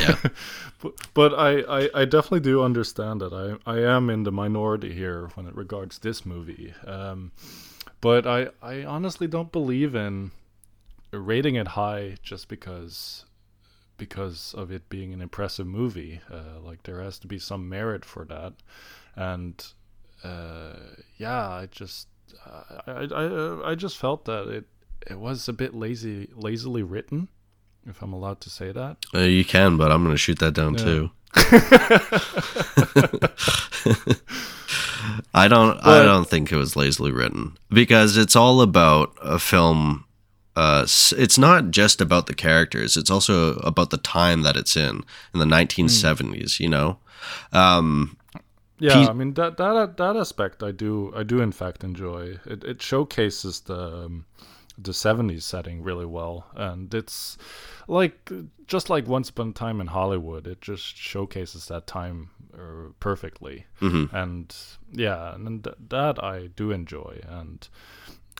yeah, 0.00 0.16
but, 0.80 0.92
but 1.14 1.34
I, 1.34 1.60
I, 1.60 1.90
I 1.94 2.04
definitely 2.04 2.40
do 2.40 2.62
understand 2.62 3.20
that 3.20 3.32
I, 3.32 3.70
I 3.70 3.80
am 3.80 4.10
in 4.10 4.24
the 4.24 4.32
minority 4.32 4.92
here 4.92 5.30
when 5.34 5.46
it 5.46 5.54
regards 5.54 5.98
this 5.98 6.26
movie. 6.26 6.74
Um, 6.86 7.32
but 8.00 8.26
I, 8.26 8.48
I 8.62 8.84
honestly 8.84 9.26
don't 9.26 9.50
believe 9.50 9.94
in 9.94 10.30
rating 11.10 11.54
it 11.54 11.68
high 11.68 12.16
just 12.22 12.48
because 12.48 13.24
because 13.96 14.52
of 14.54 14.72
it 14.72 14.88
being 14.88 15.12
an 15.12 15.22
impressive 15.22 15.66
movie. 15.66 16.20
Uh, 16.30 16.60
like 16.60 16.82
there 16.82 17.00
has 17.00 17.18
to 17.20 17.26
be 17.26 17.38
some 17.38 17.68
merit 17.68 18.04
for 18.04 18.24
that, 18.24 18.54
and 19.14 19.64
uh, 20.22 20.74
yeah, 21.16 21.48
I 21.48 21.66
just 21.66 22.08
I, 22.86 23.08
I 23.14 23.70
I 23.70 23.74
just 23.74 23.98
felt 23.98 24.24
that 24.26 24.48
it 24.48 24.64
it 25.06 25.18
was 25.18 25.48
a 25.48 25.52
bit 25.52 25.74
lazy 25.74 26.28
lazily 26.34 26.82
written 26.82 27.28
if 27.86 28.00
I'm 28.02 28.12
allowed 28.12 28.40
to 28.42 28.50
say 28.50 28.72
that. 28.72 28.96
uh, 29.14 29.20
you 29.20 29.44
can, 29.44 29.76
but 29.76 29.92
I'm 29.92 30.02
gonna 30.02 30.16
shoot 30.16 30.38
that 30.38 30.54
down 30.54 30.76
too. 30.76 31.10
I 35.34 35.48
don't. 35.48 35.78
I 35.84 36.02
don't 36.04 36.28
think 36.28 36.52
it 36.52 36.56
was 36.56 36.76
lazily 36.76 37.12
written 37.12 37.56
because 37.70 38.16
it's 38.16 38.36
all 38.36 38.60
about 38.60 39.14
a 39.20 39.38
film. 39.38 40.04
Uh, 40.56 40.86
it's 41.16 41.36
not 41.36 41.72
just 41.72 42.00
about 42.00 42.26
the 42.26 42.34
characters. 42.34 42.96
It's 42.96 43.10
also 43.10 43.54
about 43.56 43.90
the 43.90 43.96
time 43.98 44.42
that 44.42 44.56
it's 44.56 44.76
in 44.76 45.02
in 45.32 45.40
the 45.40 45.46
1970s. 45.46 46.60
You 46.60 46.68
know, 46.68 46.98
um, 47.52 48.16
Yeah, 48.78 49.08
I 49.08 49.12
mean 49.12 49.34
that 49.34 49.56
that 49.56 49.96
that 49.96 50.16
aspect 50.16 50.62
I 50.62 50.72
do 50.72 51.12
I 51.16 51.22
do 51.22 51.40
in 51.40 51.52
fact 51.52 51.84
enjoy. 51.84 52.38
It 52.44 52.64
it 52.64 52.82
showcases 52.82 53.60
the 53.60 54.04
um, 54.06 54.26
the 54.76 54.90
70s 54.92 55.42
setting 55.42 55.84
really 55.84 56.04
well 56.06 56.46
and 56.56 56.92
it's 56.92 57.38
like 57.86 58.30
just 58.66 58.90
like 58.90 59.06
Once 59.06 59.28
Upon 59.30 59.50
a 59.50 59.52
Time 59.52 59.80
in 59.80 59.86
Hollywood, 59.86 60.48
it 60.48 60.60
just 60.60 60.96
showcases 60.96 61.66
that 61.68 61.86
time 61.86 62.30
uh, 62.52 62.90
perfectly. 62.98 63.66
mhm. 63.80 64.12
And 64.12 64.56
yeah, 64.90 65.34
and 65.34 65.62
th- 65.62 65.76
that 65.90 66.22
I 66.22 66.48
do 66.56 66.72
enjoy 66.72 67.20
and 67.28 67.68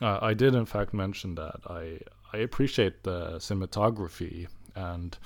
uh, 0.01 0.19
I 0.21 0.33
did 0.33 0.53
in 0.55 0.65
fact 0.65 0.93
mention 0.93 1.35
that 1.35 1.59
I 1.69 1.99
I 2.33 2.37
appreciate 2.39 3.03
the 3.03 3.37
cinematography 3.37 4.47
and 4.75 5.17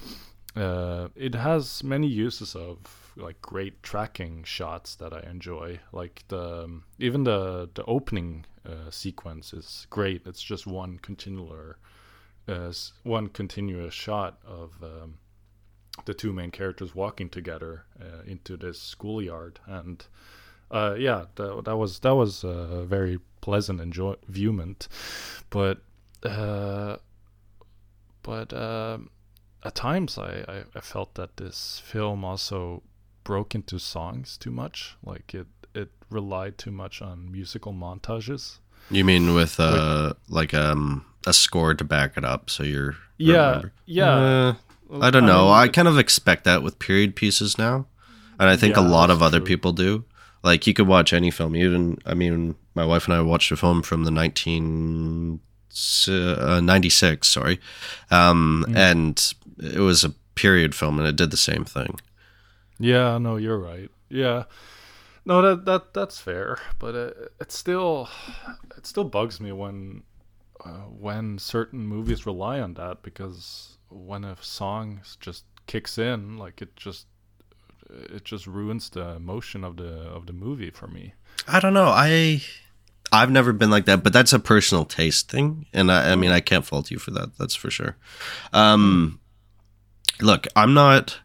uh, 0.56 1.08
it 1.16 1.34
has 1.34 1.84
many 1.84 2.08
uses 2.08 2.56
of 2.56 2.78
like 3.20 3.42
great 3.42 3.84
tracking 3.84 4.44
shots 4.44 4.96
that 4.96 5.14
I 5.14 5.22
enjoy. 5.30 5.80
Like 5.92 6.24
the 6.28 6.64
um, 6.64 6.84
even 6.98 7.24
the 7.24 7.70
the 7.74 7.84
opening 7.86 8.46
uh, 8.66 8.90
sequence 8.90 9.54
is 9.54 9.88
great. 9.90 10.24
It's 10.26 10.42
just 10.42 10.66
one 10.66 11.00
continual, 11.00 11.76
uh, 12.48 12.74
one 13.04 13.28
continuous 13.28 13.94
shot 13.94 14.40
of 14.46 14.74
um, 14.84 15.20
the 16.06 16.14
two 16.14 16.34
main 16.34 16.52
characters 16.52 16.96
walking 16.96 17.30
together 17.30 17.86
uh, 18.02 18.24
into 18.26 18.58
this 18.58 18.82
schoolyard, 18.82 19.60
and 19.66 20.06
uh, 20.72 20.96
yeah, 20.98 21.26
that, 21.36 21.64
that 21.66 21.78
was 21.78 22.00
that 22.00 22.16
was 22.16 22.44
a 22.44 22.86
very 22.86 23.20
pleasant 23.42 23.82
enjoyment. 23.82 24.88
But 25.50 25.82
uh, 26.24 26.98
but 28.24 28.54
um 28.54 29.10
at 29.64 29.76
times 29.76 30.18
I, 30.18 30.44
I, 30.48 30.64
I 30.76 30.80
felt 30.80 31.16
that 31.16 31.38
this 31.38 31.82
film 31.86 32.24
also 32.24 32.84
broke 33.30 33.54
into 33.60 33.78
songs 33.80 34.38
too 34.38 34.52
much. 34.52 34.96
Like 35.12 35.36
it 35.40 35.48
it 35.76 35.90
relied 36.10 36.58
too 36.58 36.72
much 36.72 37.02
on 37.02 37.32
musical 37.32 37.74
montages. 37.74 38.58
you 38.92 39.06
mean 39.06 39.34
with 39.36 39.60
uh, 39.60 40.14
like 40.30 40.54
um, 40.66 41.06
a 41.28 41.34
score 41.34 41.76
to 41.76 41.84
back 41.84 42.18
it 42.18 42.26
up, 42.26 42.50
so 42.50 42.64
you're 42.64 42.96
Yeah, 43.18 43.48
remember. 43.48 43.72
yeah. 43.86 44.16
Uh, 44.16 44.54
I 45.08 45.10
don't 45.12 45.26
know. 45.28 45.46
mean, 45.46 45.64
I 45.64 45.68
kind 45.68 45.88
of 45.88 45.98
expect 46.00 46.44
that 46.46 46.64
with 46.64 46.80
period 46.80 47.16
pieces 47.16 47.58
now, 47.58 47.86
and 48.40 48.50
I 48.50 48.58
think 48.58 48.76
a 48.78 48.82
lot 48.98 49.10
of 49.12 49.22
other 49.22 49.40
true. 49.40 49.48
people 49.48 49.74
do. 49.74 50.04
Like 50.44 50.66
you 50.68 50.74
could 50.74 50.88
watch 50.88 51.14
any 51.14 51.32
film. 51.32 51.56
Even 51.56 51.98
I 52.06 52.14
mean, 52.16 52.56
my 52.74 52.86
wife 52.86 53.06
and 53.08 53.14
I 53.18 53.22
watched 53.22 53.52
a 53.52 53.56
film 53.58 53.82
from 53.84 54.06
the 54.06 54.12
nineteen 54.12 55.40
uh, 56.08 56.60
ninety 56.64 56.90
six. 56.90 57.28
Sorry, 57.28 57.60
um, 58.10 58.66
Mm. 58.68 58.76
and 58.90 59.34
it 59.76 59.82
was 59.82 60.04
a 60.04 60.14
period 60.36 60.74
film, 60.74 60.98
and 61.00 61.08
it 61.08 61.16
did 61.16 61.30
the 61.32 61.38
same 61.52 61.66
thing. 61.66 62.00
Yeah, 62.80 63.18
no, 63.18 63.36
you're 63.36 63.60
right. 63.60 63.90
Yeah, 64.10 64.44
no, 65.26 65.42
that 65.42 65.66
that 65.66 65.94
that's 65.94 66.20
fair, 66.20 66.58
but 66.80 66.96
it, 66.96 67.34
it 67.40 67.52
still 67.52 68.10
it 68.78 68.86
still 68.88 69.04
bugs 69.04 69.40
me 69.40 69.52
when 69.52 70.04
uh, 70.64 70.88
when 70.88 71.38
certain 71.38 71.86
movies 71.86 72.26
rely 72.26 72.60
on 72.60 72.74
that 72.76 73.02
because 73.04 73.78
when 73.90 74.24
a 74.24 74.36
song 74.42 75.02
just 75.20 75.44
kicks 75.68 75.98
in, 75.98 76.38
like 76.38 76.62
it 76.62 76.76
just 76.76 77.08
it 77.90 78.24
just 78.24 78.48
ruins 78.48 78.90
the 78.90 79.10
emotion 79.16 79.64
of 79.64 79.78
the 79.78 79.90
of 79.90 80.26
the 80.26 80.34
movie 80.34 80.72
for 80.72 80.88
me. 80.88 81.14
I 81.48 81.60
don't 81.60 81.74
know. 81.74 81.88
I 81.88 82.42
I've 83.12 83.32
never 83.32 83.54
been 83.54 83.70
like 83.70 83.86
that, 83.86 84.04
but 84.04 84.14
that's 84.14 84.34
a 84.34 84.40
personal 84.40 84.86
taste 84.86 85.30
thing, 85.30 85.66
and 85.74 85.92
I, 85.92 86.12
I 86.12 86.16
mean, 86.16 86.32
I 86.32 86.40
can't 86.40 86.66
fault 86.66 86.92
you 86.92 87.00
for 87.00 87.12
that. 87.12 87.38
That's 87.38 87.56
for 87.56 87.72
sure. 87.72 87.98
Um, 88.54 89.20
look, 90.22 90.48
I'm 90.56 90.74
not. 90.74 91.20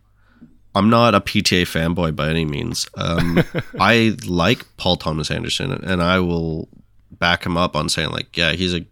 I'm 0.75 0.90
not 0.90 1.14
a 1.14 1.21
PTA 1.21 1.62
fanboy 1.62 2.16
by 2.16 2.28
any 2.28 2.45
means. 2.45 2.88
Um, 2.97 3.43
I 3.81 4.16
like 4.26 4.64
Paul 4.76 4.97
Thomas 4.97 5.31
Anderson, 5.31 5.73
and 5.73 6.02
I 6.02 6.19
will 6.21 6.69
back 7.12 7.45
him 7.47 7.57
up 7.57 7.76
on 7.76 7.88
saying 7.88 8.11
like, 8.11 8.37
yeah, 8.37 8.52
he's 8.52 8.75
a, 8.75 8.85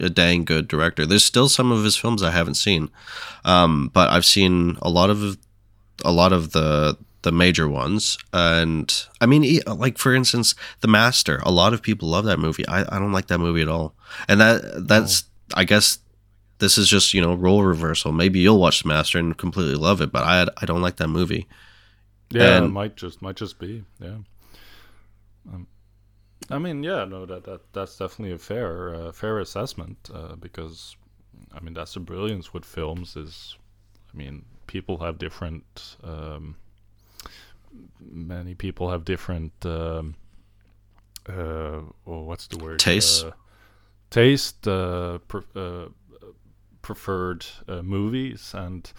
a 0.00 0.08
dang 0.08 0.44
good 0.44 0.66
director. 0.66 1.04
There's 1.04 1.24
still 1.24 1.48
some 1.48 1.72
of 1.72 1.84
his 1.84 1.96
films 1.96 2.22
I 2.22 2.30
haven't 2.30 2.54
seen, 2.54 2.90
um, 3.44 3.90
but 3.92 4.10
I've 4.10 4.24
seen 4.24 4.78
a 4.82 4.88
lot 4.90 5.10
of 5.10 5.36
a 6.04 6.12
lot 6.12 6.32
of 6.32 6.52
the 6.52 6.96
the 7.22 7.32
major 7.32 7.68
ones, 7.68 8.16
and 8.32 9.06
I 9.20 9.26
mean, 9.26 9.44
e- 9.44 9.60
like 9.66 9.98
for 9.98 10.14
instance, 10.14 10.54
The 10.80 10.88
Master. 10.88 11.40
A 11.42 11.50
lot 11.50 11.74
of 11.74 11.82
people 11.82 12.08
love 12.08 12.24
that 12.24 12.38
movie. 12.38 12.66
I, 12.66 12.80
I 12.88 12.98
don't 12.98 13.12
like 13.12 13.26
that 13.26 13.38
movie 13.38 13.60
at 13.60 13.68
all, 13.68 13.94
and 14.26 14.40
that 14.40 14.88
that's 14.88 15.24
I 15.54 15.64
guess 15.64 15.98
this 16.60 16.78
is 16.78 16.88
just 16.88 17.12
you 17.12 17.20
know 17.20 17.34
role 17.34 17.64
reversal. 17.64 18.12
Maybe 18.12 18.38
you'll 18.40 18.60
watch 18.60 18.82
The 18.82 18.88
Master 18.88 19.18
and 19.18 19.36
completely 19.36 19.74
love 19.74 20.00
it, 20.00 20.12
but 20.12 20.22
I 20.22 20.46
I 20.58 20.66
don't 20.66 20.82
like 20.82 20.96
that 20.96 21.08
movie. 21.08 21.46
Yeah, 22.30 22.64
it 22.64 22.68
might 22.68 22.96
just 22.96 23.20
might 23.20 23.36
just 23.36 23.58
be. 23.58 23.84
Yeah. 23.98 24.18
Um, 25.52 25.66
I 26.48 26.58
mean, 26.58 26.82
yeah, 26.82 27.04
no, 27.04 27.26
that 27.26 27.44
that 27.44 27.72
that's 27.72 27.96
definitely 27.96 28.34
a 28.34 28.38
fair 28.38 28.94
uh, 28.94 29.12
fair 29.12 29.38
assessment 29.40 30.10
uh, 30.14 30.36
because 30.36 30.96
I 31.52 31.60
mean 31.60 31.74
that's 31.74 31.94
the 31.94 32.00
brilliance 32.00 32.52
with 32.52 32.64
films 32.64 33.16
is, 33.16 33.56
I 34.12 34.16
mean, 34.16 34.44
people 34.66 34.98
have 34.98 35.18
different. 35.18 35.96
Um, 36.04 36.56
many 38.00 38.54
people 38.54 38.90
have 38.90 39.04
different. 39.04 39.52
Um, 39.64 40.14
uh, 41.28 41.80
well, 42.04 42.24
what's 42.24 42.46
the 42.48 42.58
word? 42.58 42.78
Taste. 42.78 43.24
Uh, 43.24 43.32
taste, 44.10 44.66
uh, 44.66 45.18
pre- 45.28 45.42
uh, 45.54 45.86
preferred 46.82 47.46
uh, 47.68 47.82
movies, 47.82 48.52
and 48.54 48.90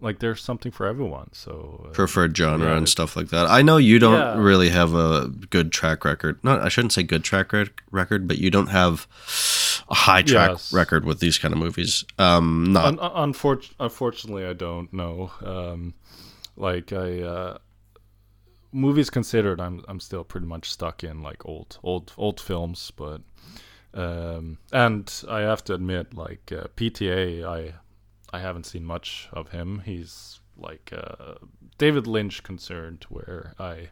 like 0.00 0.18
there's 0.18 0.42
something 0.42 0.70
for 0.72 0.86
everyone. 0.86 1.30
So 1.32 1.86
uh, 1.86 1.90
Preferred 1.92 2.36
genre 2.36 2.68
Yeah, 2.70 2.76
and 2.76 2.88
stuff 2.88 3.16
like 3.16 3.28
that. 3.28 3.46
I 3.48 3.62
know 3.62 3.76
you 3.78 3.98
don't 3.98 4.18
Yeah. 4.18 4.38
really 4.38 4.68
have 4.70 4.92
a 4.94 5.28
good 5.50 5.72
track 5.72 6.04
record. 6.04 6.42
Not 6.42 6.60
I 6.60 6.68
shouldn't 6.68 6.92
say 6.92 7.02
good 7.02 7.24
track 7.24 7.52
rec- 7.52 7.82
record, 7.90 8.28
but 8.28 8.38
you 8.38 8.50
don't 8.50 8.68
have 8.68 9.06
a 9.88 9.94
high 9.94 10.22
track 10.22 10.50
Yes. 10.50 10.72
record 10.72 11.04
with 11.04 11.20
these 11.20 11.38
kind 11.38 11.52
of 11.54 11.58
movies. 11.60 12.04
Um, 12.18 12.72
not 12.72 12.86
Un- 12.86 12.98
un- 13.00 13.32
unfor- 13.32 13.72
unfortunately, 13.80 14.44
I 14.44 14.52
don't 14.52 14.92
know. 14.92 15.30
Um, 15.42 15.94
like 16.56 16.92
I, 16.92 17.20
uh, 17.22 17.58
movies 18.72 19.10
considered, 19.10 19.60
I'm 19.60 19.82
I'm 19.88 20.00
still 20.00 20.24
pretty 20.24 20.46
much 20.46 20.70
stuck 20.70 21.02
in 21.04 21.22
like 21.22 21.46
old 21.46 21.78
old 21.82 22.12
old 22.16 22.40
films, 22.40 22.92
but 22.96 23.20
um, 23.94 24.58
and 24.72 25.12
I 25.28 25.40
have 25.40 25.64
to 25.64 25.74
admit, 25.74 26.14
like 26.14 26.52
uh, 26.52 26.66
PTA, 26.76 27.44
I 27.44 27.74
I 28.32 28.40
haven't 28.40 28.66
seen 28.66 28.84
much 28.84 29.28
of 29.32 29.50
him. 29.50 29.82
He's 29.84 30.40
like 30.56 30.92
uh, 30.92 31.34
David 31.78 32.06
Lynch 32.06 32.42
concerned, 32.42 33.06
where 33.08 33.54
I 33.58 33.90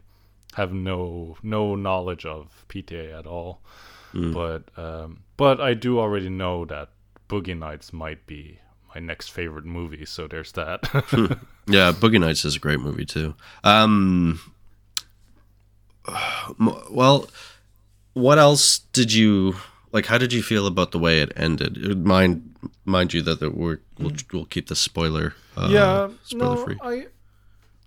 have 0.55 0.73
no 0.73 1.37
no 1.41 1.75
knowledge 1.75 2.25
of 2.25 2.65
PTA 2.69 3.17
at 3.17 3.25
all. 3.25 3.61
Mm. 4.13 4.33
But 4.33 4.83
um, 4.83 5.23
but 5.37 5.61
I 5.61 5.73
do 5.73 5.99
already 5.99 6.29
know 6.29 6.65
that 6.65 6.89
Boogie 7.29 7.57
Nights 7.57 7.93
might 7.93 8.27
be 8.27 8.59
my 8.93 8.99
next 8.99 9.29
favorite 9.29 9.65
movie. 9.65 10.05
So 10.05 10.27
there's 10.27 10.51
that. 10.51 10.81
yeah, 11.67 11.91
Boogie 11.93 12.19
Nights 12.19 12.45
is 12.45 12.57
a 12.57 12.59
great 12.59 12.79
movie 12.79 13.05
too. 13.05 13.35
Um, 13.63 14.39
well, 16.91 17.27
what 18.13 18.37
else 18.37 18.79
did 18.79 19.13
you 19.13 19.55
like? 19.93 20.07
How 20.07 20.17
did 20.17 20.33
you 20.33 20.43
feel 20.43 20.67
about 20.67 20.91
the 20.91 20.99
way 20.99 21.21
it 21.21 21.31
ended? 21.37 22.05
Mind, 22.05 22.55
mind 22.83 23.13
you, 23.13 23.21
that 23.21 23.39
we're 23.55 23.79
we'll, 23.97 24.11
we'll 24.33 24.45
keep 24.45 24.67
the 24.67 24.75
spoiler. 24.75 25.35
Uh, 25.55 25.69
yeah, 25.71 26.09
spoiler 26.23 26.55
no, 26.55 26.65
free. 26.65 26.77
I 26.81 27.07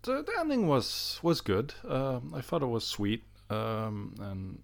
the, 0.07 0.23
the 0.23 0.33
ending 0.41 0.67
was 0.67 1.21
was 1.23 1.41
good. 1.41 1.75
Uh, 1.87 2.21
I 2.33 2.41
thought 2.41 2.63
it 2.63 2.67
was 2.67 2.87
sweet 2.87 3.25
um, 3.51 4.15
and 4.21 4.63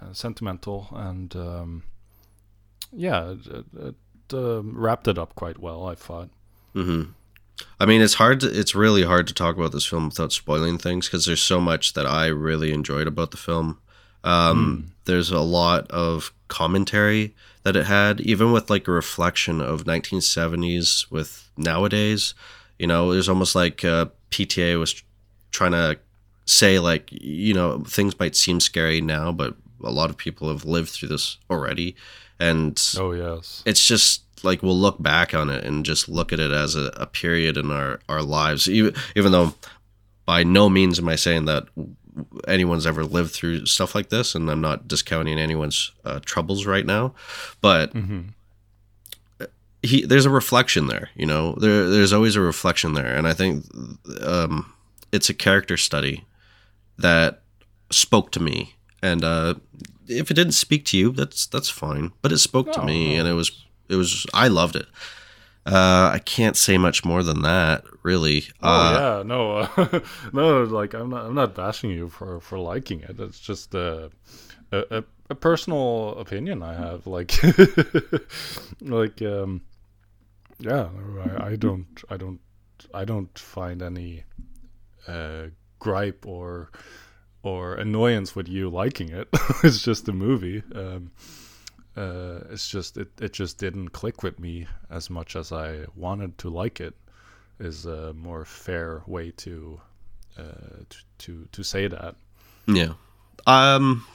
uh, 0.00 0.12
sentimental, 0.12 0.88
and 0.92 1.34
um, 1.36 1.82
yeah, 2.92 3.32
it, 3.32 3.64
it 3.76 3.94
uh, 4.32 4.62
wrapped 4.62 5.08
it 5.08 5.18
up 5.18 5.34
quite 5.34 5.58
well. 5.58 5.86
I 5.86 5.94
thought. 5.94 6.30
Mm-hmm. 6.74 7.10
I 7.80 7.86
mean, 7.86 8.00
it's 8.00 8.14
hard. 8.14 8.40
To, 8.40 8.46
it's 8.46 8.74
really 8.74 9.02
hard 9.02 9.26
to 9.26 9.34
talk 9.34 9.56
about 9.56 9.72
this 9.72 9.86
film 9.86 10.06
without 10.06 10.32
spoiling 10.32 10.78
things 10.78 11.08
because 11.08 11.26
there's 11.26 11.42
so 11.42 11.60
much 11.60 11.94
that 11.94 12.06
I 12.06 12.26
really 12.28 12.72
enjoyed 12.72 13.06
about 13.06 13.32
the 13.32 13.36
film. 13.36 13.80
Um, 14.24 14.88
mm. 14.88 14.92
There's 15.04 15.30
a 15.30 15.40
lot 15.40 15.90
of 15.90 16.32
commentary 16.48 17.34
that 17.62 17.76
it 17.76 17.86
had, 17.86 18.20
even 18.20 18.52
with 18.52 18.70
like 18.70 18.88
a 18.88 18.92
reflection 18.92 19.60
of 19.60 19.84
1970s 19.84 21.10
with 21.10 21.50
nowadays. 21.56 22.34
You 22.78 22.86
know, 22.86 23.12
there's 23.12 23.28
almost 23.28 23.54
like 23.54 23.84
uh, 23.84 24.06
PTA 24.30 24.78
was 24.78 25.02
trying 25.50 25.72
to 25.72 25.98
say 26.46 26.78
like 26.78 27.10
you 27.12 27.52
know 27.52 27.80
things 27.86 28.18
might 28.18 28.34
seem 28.34 28.60
scary 28.60 29.00
now, 29.00 29.30
but 29.32 29.54
a 29.84 29.90
lot 29.90 30.10
of 30.10 30.16
people 30.16 30.48
have 30.48 30.64
lived 30.64 30.88
through 30.90 31.10
this 31.10 31.36
already, 31.50 31.94
and 32.40 32.80
oh 32.98 33.12
yes, 33.12 33.62
it's 33.66 33.84
just 33.84 34.22
like 34.44 34.62
we'll 34.62 34.78
look 34.78 35.02
back 35.02 35.34
on 35.34 35.50
it 35.50 35.64
and 35.64 35.84
just 35.84 36.08
look 36.08 36.32
at 36.32 36.40
it 36.40 36.50
as 36.50 36.74
a, 36.74 36.92
a 36.96 37.06
period 37.06 37.56
in 37.56 37.70
our 37.70 38.00
our 38.08 38.22
lives, 38.22 38.68
even 38.68 38.94
even 39.14 39.32
though 39.32 39.54
by 40.24 40.44
no 40.44 40.68
means 40.68 40.98
am 40.98 41.08
I 41.08 41.16
saying 41.16 41.46
that 41.46 41.66
anyone's 42.46 42.86
ever 42.86 43.04
lived 43.04 43.32
through 43.32 43.66
stuff 43.66 43.94
like 43.94 44.08
this, 44.08 44.34
and 44.34 44.50
I'm 44.50 44.60
not 44.60 44.88
discounting 44.88 45.38
anyone's 45.38 45.92
uh, 46.04 46.20
troubles 46.24 46.66
right 46.66 46.86
now, 46.86 47.14
but. 47.60 47.94
Mm-hmm 47.94 48.28
he 49.82 50.04
there's 50.04 50.26
a 50.26 50.30
reflection 50.30 50.88
there 50.88 51.10
you 51.14 51.26
know 51.26 51.52
there 51.52 51.88
there's 51.88 52.12
always 52.12 52.36
a 52.36 52.40
reflection 52.40 52.94
there 52.94 53.14
and 53.14 53.28
i 53.28 53.32
think 53.32 53.64
um, 54.22 54.72
it's 55.12 55.28
a 55.28 55.34
character 55.34 55.76
study 55.76 56.24
that 56.98 57.42
spoke 57.90 58.32
to 58.32 58.40
me 58.40 58.74
and 59.02 59.22
uh, 59.22 59.54
if 60.08 60.30
it 60.30 60.34
didn't 60.34 60.52
speak 60.52 60.84
to 60.84 60.98
you 60.98 61.12
that's 61.12 61.46
that's 61.46 61.68
fine 61.68 62.12
but 62.22 62.32
it 62.32 62.38
spoke 62.38 62.66
no, 62.66 62.72
to 62.72 62.82
me 62.82 63.14
no. 63.14 63.20
and 63.20 63.28
it 63.28 63.34
was 63.34 63.66
it 63.88 63.96
was 63.96 64.26
i 64.34 64.48
loved 64.48 64.74
it 64.74 64.86
uh, 65.68 66.10
I 66.14 66.20
can't 66.24 66.56
say 66.56 66.78
much 66.78 67.04
more 67.04 67.22
than 67.22 67.42
that, 67.42 67.84
really. 68.02 68.44
Oh 68.62 68.68
uh, 68.68 68.92
yeah, 68.92 69.22
no, 69.22 69.58
uh, 69.58 70.00
no. 70.32 70.64
Like 70.64 70.94
I'm 70.94 71.10
not, 71.10 71.26
I'm 71.26 71.34
not 71.34 71.54
bashing 71.54 71.90
you 71.90 72.08
for 72.08 72.40
for 72.40 72.58
liking 72.58 73.00
it. 73.00 73.20
It's 73.20 73.38
just 73.38 73.74
uh, 73.74 74.08
a, 74.72 74.84
a, 74.90 75.04
a 75.30 75.34
personal 75.34 76.18
opinion 76.18 76.62
I 76.62 76.74
have. 76.74 77.06
Like, 77.06 77.34
like, 78.80 79.20
um, 79.22 79.62
yeah, 80.58 80.88
I, 81.38 81.48
I, 81.48 81.56
don't, 81.56 81.86
I 82.08 82.16
don't, 82.16 82.40
I 82.94 83.04
don't 83.04 83.38
find 83.38 83.82
any 83.82 84.24
uh, 85.06 85.46
gripe 85.78 86.26
or 86.26 86.70
or 87.42 87.74
annoyance 87.74 88.34
with 88.34 88.48
you 88.48 88.68
liking 88.68 89.10
it. 89.10 89.28
it's 89.62 89.82
just 89.82 90.08
a 90.08 90.12
movie. 90.12 90.62
Um, 90.74 91.12
uh, 91.98 92.44
it's 92.50 92.68
just 92.68 92.96
it, 92.96 93.08
it 93.20 93.32
just 93.32 93.58
didn't 93.58 93.88
click 93.88 94.22
with 94.22 94.38
me 94.38 94.66
as 94.88 95.10
much 95.10 95.34
as 95.34 95.50
I 95.50 95.84
wanted 95.96 96.38
to 96.38 96.48
like 96.48 96.80
it. 96.80 96.94
Is 97.58 97.86
a 97.86 98.12
more 98.14 98.44
fair 98.44 99.02
way 99.06 99.32
to 99.32 99.80
uh, 100.38 100.42
to, 100.88 100.98
to 101.18 101.48
to 101.50 101.62
say 101.64 101.88
that. 101.88 102.14
Yeah. 102.68 102.92
Um. 103.46 104.06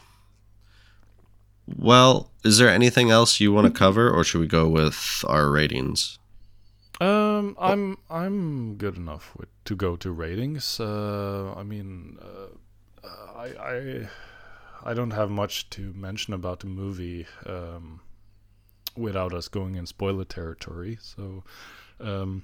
Well, 1.77 2.31
is 2.43 2.57
there 2.57 2.69
anything 2.69 3.09
else 3.11 3.39
you 3.39 3.51
want 3.51 3.67
to 3.67 3.77
cover, 3.77 4.09
or 4.09 4.23
should 4.23 4.39
we 4.39 4.47
go 4.47 4.67
with 4.69 5.25
our 5.27 5.49
ratings? 5.49 6.19
Um, 7.01 7.57
I'm 7.59 7.97
I'm 8.09 8.75
good 8.75 8.95
enough 8.95 9.33
with 9.35 9.49
to 9.65 9.75
go 9.75 9.97
to 9.97 10.11
ratings. 10.11 10.79
Uh, 10.79 11.53
I 11.57 11.63
mean, 11.63 12.17
uh, 12.21 13.07
I 13.35 13.47
I 13.59 14.09
I 14.83 14.93
don't 14.93 15.11
have 15.11 15.29
much 15.29 15.69
to 15.71 15.93
mention 15.93 16.33
about 16.33 16.59
the 16.59 16.67
movie 16.67 17.25
um, 17.45 18.01
without 18.95 19.33
us 19.33 19.47
going 19.47 19.75
in 19.75 19.85
spoiler 19.85 20.25
territory. 20.25 20.97
So, 21.01 21.43
um, 21.99 22.43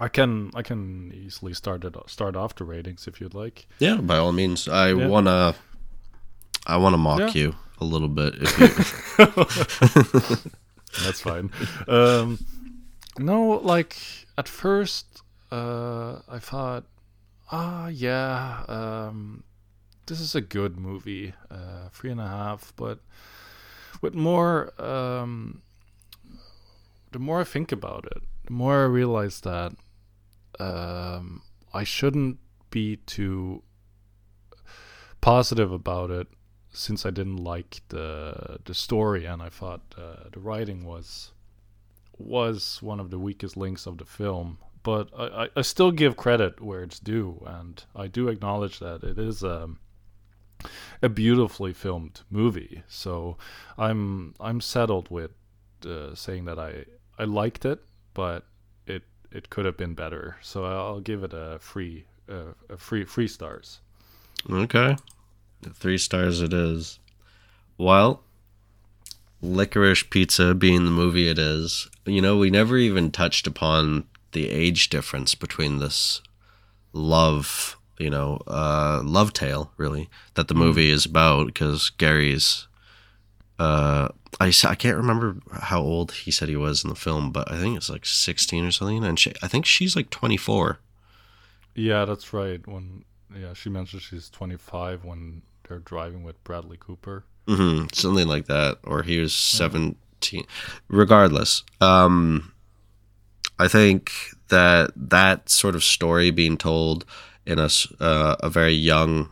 I 0.00 0.08
can 0.08 0.50
I 0.54 0.62
can 0.62 1.12
easily 1.14 1.54
start 1.54 1.84
it 1.84 1.94
start 2.06 2.34
off 2.34 2.54
the 2.56 2.64
ratings 2.64 3.06
if 3.06 3.20
you'd 3.20 3.34
like. 3.34 3.66
Yeah, 3.78 3.96
by 3.96 4.18
all 4.18 4.32
means. 4.32 4.66
I 4.68 4.92
yeah. 4.92 5.06
wanna 5.06 5.54
I 6.66 6.76
wanna 6.76 6.98
mock 6.98 7.34
yeah. 7.34 7.42
you 7.42 7.54
a 7.78 7.84
little 7.84 8.08
bit. 8.08 8.34
If 8.36 8.58
you... 8.58 8.68
That's 11.04 11.20
fine. 11.20 11.50
Um, 11.86 12.38
no, 13.18 13.60
like 13.62 13.96
at 14.36 14.48
first, 14.48 15.22
uh, 15.52 16.20
I 16.28 16.38
thought, 16.40 16.84
ah, 17.52 17.88
yeah, 17.88 18.64
um, 18.68 19.44
this 20.06 20.20
is 20.20 20.34
a 20.34 20.40
good 20.40 20.78
movie, 20.78 21.34
uh, 21.50 21.88
three 21.92 22.10
and 22.10 22.20
a 22.20 22.26
half, 22.26 22.72
but 22.76 23.00
with 24.00 24.14
more, 24.14 24.72
um, 24.82 25.62
the 27.12 27.18
more 27.18 27.40
I 27.40 27.44
think 27.44 27.72
about 27.72 28.06
it, 28.06 28.22
the 28.46 28.52
more 28.52 28.82
I 28.82 28.86
realize 28.86 29.40
that 29.40 29.72
um, 30.60 31.42
I 31.72 31.84
shouldn't 31.84 32.38
be 32.70 32.96
too 32.96 33.62
positive 35.20 35.72
about 35.72 36.10
it 36.10 36.26
since 36.70 37.06
I 37.06 37.10
didn't 37.10 37.36
like 37.36 37.80
the 37.88 38.58
the 38.64 38.74
story 38.74 39.24
and 39.24 39.40
I 39.40 39.48
thought 39.48 39.80
uh, 39.96 40.28
the 40.32 40.40
writing 40.40 40.84
was 40.84 41.32
was 42.18 42.82
one 42.82 43.00
of 43.00 43.10
the 43.10 43.18
weakest 43.18 43.56
links 43.56 43.86
of 43.86 43.98
the 43.98 44.04
film. 44.04 44.58
But 44.82 45.08
I, 45.18 45.48
I 45.56 45.62
still 45.62 45.92
give 45.92 46.16
credit 46.16 46.60
where 46.60 46.82
it's 46.82 47.00
due, 47.00 47.42
and 47.46 47.82
I 47.96 48.06
do 48.06 48.28
acknowledge 48.28 48.80
that 48.80 49.02
it 49.02 49.18
is 49.18 49.42
um, 49.42 49.78
a 51.02 51.08
beautifully 51.08 51.72
filmed 51.72 52.20
movie. 52.30 52.82
So 52.88 53.36
I'm 53.78 54.34
I'm 54.40 54.60
settled 54.60 55.10
with 55.10 55.32
uh, 55.86 56.14
saying 56.14 56.44
that 56.46 56.58
I 56.58 56.84
I 57.18 57.24
liked 57.24 57.64
it, 57.64 57.82
but 58.14 58.46
it 58.86 59.02
it 59.30 59.50
could 59.50 59.64
have 59.64 59.76
been 59.76 59.94
better. 59.94 60.36
So 60.42 60.64
I'll 60.64 61.00
give 61.00 61.22
it 61.22 61.32
a 61.32 61.58
free 61.60 62.06
uh, 62.28 62.54
a 62.68 62.76
free 62.76 63.04
free 63.04 63.28
stars. 63.28 63.80
Okay, 64.50 64.96
three 65.72 65.98
stars 65.98 66.40
it 66.40 66.52
is. 66.52 66.98
Well, 67.78 68.22
licorice 69.40 70.04
pizza 70.04 70.54
being 70.54 70.84
the 70.84 70.90
movie 70.90 71.28
it 71.28 71.38
is, 71.38 71.88
you 72.06 72.20
know, 72.20 72.36
we 72.36 72.50
never 72.50 72.76
even 72.76 73.10
touched 73.10 73.46
upon 73.46 74.04
the 74.32 74.48
age 74.48 74.88
difference 74.90 75.34
between 75.34 75.78
this 75.78 76.20
love, 76.92 77.76
you 77.98 78.10
know, 78.10 78.40
uh, 78.46 79.00
love 79.04 79.32
tale, 79.32 79.72
really, 79.76 80.08
that 80.34 80.48
the 80.48 80.54
mm. 80.54 80.58
movie 80.58 80.90
is 80.90 81.06
about 81.06 81.46
because 81.46 81.90
Gary's. 81.90 82.66
Uh, 83.58 84.08
I, 84.40 84.52
I 84.64 84.74
can't 84.74 84.96
remember 84.96 85.36
how 85.52 85.80
old 85.80 86.10
he 86.10 86.32
said 86.32 86.48
he 86.48 86.56
was 86.56 86.82
in 86.82 86.90
the 86.90 86.96
film, 86.96 87.30
but 87.30 87.50
I 87.50 87.56
think 87.56 87.76
it's 87.76 87.88
like 87.88 88.04
16 88.04 88.64
or 88.64 88.72
something. 88.72 89.04
And 89.04 89.18
she, 89.18 89.32
I 89.42 89.46
think 89.46 89.64
she's 89.64 89.94
like 89.94 90.10
24. 90.10 90.80
Yeah, 91.76 92.04
that's 92.04 92.32
right. 92.32 92.66
When, 92.66 93.04
yeah, 93.32 93.52
she 93.52 93.70
mentioned 93.70 94.02
she's 94.02 94.28
25 94.28 95.04
when 95.04 95.42
they're 95.68 95.78
driving 95.78 96.24
with 96.24 96.42
Bradley 96.42 96.76
Cooper. 96.78 97.24
Mm-hmm, 97.46 97.86
something 97.92 98.26
like 98.26 98.46
that, 98.46 98.78
or 98.84 99.02
he 99.02 99.18
was 99.18 99.34
seventeen. 99.34 100.46
Regardless, 100.88 101.62
um, 101.80 102.52
I 103.58 103.68
think 103.68 104.12
that 104.48 104.92
that 104.96 105.50
sort 105.50 105.74
of 105.74 105.84
story 105.84 106.30
being 106.30 106.56
told 106.56 107.04
in 107.46 107.58
a 107.58 107.68
uh, 108.00 108.36
a 108.40 108.50
very 108.50 108.72
young 108.72 109.30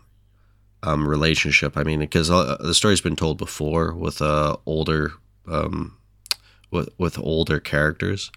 um, 0.82 1.08
relationship. 1.08 1.76
I 1.76 1.82
mean, 1.82 2.00
because 2.00 2.30
uh, 2.30 2.56
the 2.60 2.74
story's 2.74 3.00
been 3.00 3.16
told 3.16 3.38
before 3.38 3.92
with 3.92 4.20
uh, 4.20 4.56
older 4.66 5.12
um, 5.46 5.96
with 6.70 6.88
with 6.98 7.18
older 7.18 7.60
characters, 7.60 8.30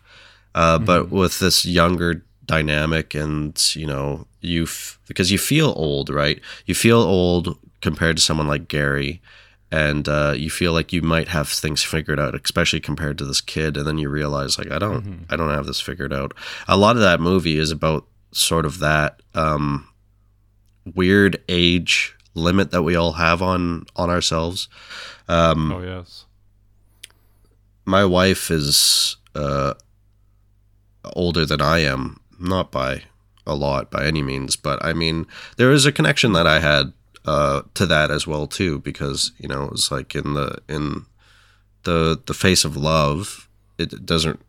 uh, 0.53 0.77
mm-hmm. 0.77 0.85
but 0.85 1.09
with 1.09 1.39
this 1.39 1.65
younger 1.65 2.23
dynamic, 2.45 3.15
and 3.15 3.75
you 3.75 3.87
know, 3.87 4.27
you 4.41 4.63
f- 4.63 4.99
because 5.07 5.31
you 5.31 5.37
feel 5.37 5.73
old, 5.75 6.09
right? 6.09 6.39
You 6.65 6.75
feel 6.75 6.99
old 6.99 7.57
compared 7.81 8.17
to 8.17 8.23
someone 8.23 8.47
like 8.47 8.67
Gary 8.67 9.21
and 9.71 10.07
uh, 10.07 10.33
you 10.35 10.49
feel 10.49 10.73
like 10.73 10.93
you 10.93 11.01
might 11.01 11.27
have 11.27 11.49
things 11.49 11.83
figured 11.83 12.19
out, 12.19 12.35
especially 12.35 12.79
compared 12.79 13.17
to 13.17 13.25
this 13.25 13.41
kid, 13.41 13.75
and 13.75 13.85
then 13.85 13.97
you 13.97 14.09
realize 14.09 14.57
like 14.57 14.71
I 14.71 14.79
don't, 14.79 15.03
mm-hmm. 15.03 15.33
I 15.33 15.35
don't 15.35 15.49
have 15.49 15.65
this 15.65 15.81
figured 15.81 16.13
out. 16.13 16.33
A 16.67 16.77
lot 16.77 16.95
of 16.95 17.01
that 17.01 17.19
movie 17.19 17.57
is 17.57 17.71
about 17.71 18.05
sort 18.35 18.65
of 18.65 18.79
that 18.79 19.21
um, 19.33 19.87
weird 20.93 21.41
age 21.47 22.15
limit 22.33 22.71
that 22.71 22.83
we 22.83 22.95
all 22.95 23.13
have 23.13 23.41
on 23.41 23.85
on 23.95 24.09
ourselves. 24.09 24.67
Um, 25.27 25.71
oh 25.71 25.81
yes. 25.81 26.25
my 27.85 28.05
wife 28.05 28.51
is 28.51 29.17
uh, 29.33 29.73
older 31.13 31.45
than 31.45 31.61
I 31.61 31.79
am, 31.79 32.19
not 32.39 32.71
by 32.71 33.03
a 33.47 33.55
lot 33.55 33.89
by 33.89 34.05
any 34.05 34.21
means, 34.21 34.55
but 34.55 34.83
I 34.83 34.93
mean 34.93 35.25
there 35.57 35.71
is 35.71 35.85
a 35.85 35.91
connection 35.91 36.33
that 36.33 36.47
I 36.47 36.59
had 36.59 36.93
uh, 37.25 37.63
to 37.73 37.85
that 37.87 38.11
as 38.11 38.27
well 38.27 38.47
too, 38.47 38.79
because 38.79 39.31
you 39.37 39.47
know 39.47 39.63
it 39.63 39.71
was 39.71 39.91
like 39.91 40.13
in 40.13 40.33
the 40.33 40.57
in 40.67 41.05
the 41.83 42.21
the 42.25 42.33
face 42.33 42.65
of 42.65 42.75
love, 42.75 43.47
it 43.77 44.05
doesn't 44.05 44.39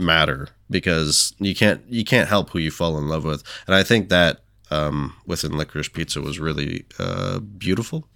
matter 0.00 0.48
because 0.68 1.34
you 1.38 1.54
can't 1.54 1.82
you 1.88 2.04
can't 2.04 2.28
help 2.28 2.50
who 2.50 2.58
you 2.58 2.70
fall 2.70 2.98
in 2.98 3.08
love 3.08 3.24
with, 3.24 3.42
and 3.66 3.74
I 3.74 3.82
think 3.82 4.08
that 4.08 4.40
um, 4.70 5.14
within 5.26 5.52
Licorice 5.52 5.92
Pizza 5.92 6.20
was 6.20 6.38
really 6.38 6.84
uh, 6.98 7.38
beautiful. 7.40 8.06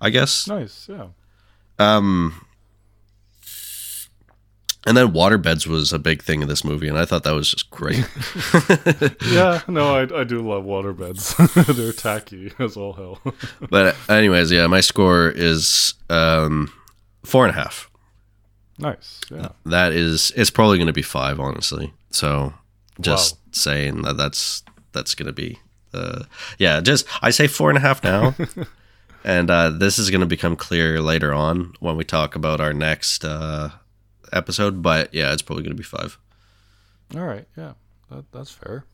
I 0.00 0.10
guess. 0.10 0.46
Nice, 0.46 0.88
yeah. 0.88 1.06
Um, 1.78 2.44
and 4.86 4.96
then 4.96 5.12
waterbeds 5.12 5.66
was 5.66 5.92
a 5.92 5.98
big 5.98 6.22
thing 6.22 6.42
in 6.42 6.48
this 6.48 6.62
movie, 6.62 6.88
and 6.88 6.98
I 6.98 7.06
thought 7.06 7.22
that 7.24 7.34
was 7.34 7.50
just 7.50 7.70
great. 7.70 7.96
yeah, 9.32 9.62
no, 9.66 9.96
I, 9.96 10.20
I 10.20 10.24
do 10.24 10.40
love 10.40 10.64
waterbeds. 10.64 11.34
They're 11.76 11.92
tacky 11.92 12.52
as 12.58 12.76
all 12.76 12.92
hell. 12.92 13.34
but 13.70 13.96
anyways, 14.08 14.52
yeah, 14.52 14.66
my 14.66 14.80
score 14.80 15.30
is 15.30 15.94
um, 16.10 16.70
four 17.24 17.46
and 17.46 17.56
a 17.56 17.58
half. 17.58 17.90
Nice. 18.78 19.20
Yeah. 19.30 19.48
That 19.66 19.92
is, 19.92 20.32
it's 20.36 20.50
probably 20.50 20.78
going 20.78 20.88
to 20.88 20.92
be 20.92 21.02
five, 21.02 21.38
honestly. 21.38 21.92
So 22.10 22.54
just 23.00 23.34
wow. 23.34 23.40
saying 23.52 24.02
that 24.02 24.16
that's 24.16 24.62
that's 24.92 25.14
going 25.14 25.26
to 25.26 25.32
be, 25.32 25.58
uh, 25.92 26.24
yeah, 26.58 26.80
just 26.80 27.06
I 27.22 27.30
say 27.30 27.46
four 27.46 27.70
and 27.70 27.78
a 27.78 27.80
half 27.80 28.02
now. 28.02 28.34
and 29.24 29.50
uh, 29.50 29.70
this 29.70 29.98
is 29.98 30.10
going 30.10 30.20
to 30.20 30.26
become 30.26 30.56
clear 30.56 31.00
later 31.00 31.32
on 31.32 31.74
when 31.80 31.96
we 31.96 32.04
talk 32.04 32.36
about 32.36 32.60
our 32.60 32.72
next 32.72 33.24
uh, 33.24 33.70
episode. 34.32 34.82
But 34.82 35.12
yeah, 35.12 35.32
it's 35.32 35.42
probably 35.42 35.64
going 35.64 35.76
to 35.76 35.80
be 35.80 35.82
five. 35.82 36.18
All 37.14 37.22
right, 37.22 37.46
yeah, 37.56 37.72
that, 38.10 38.30
that's 38.32 38.50
fair. 38.50 38.84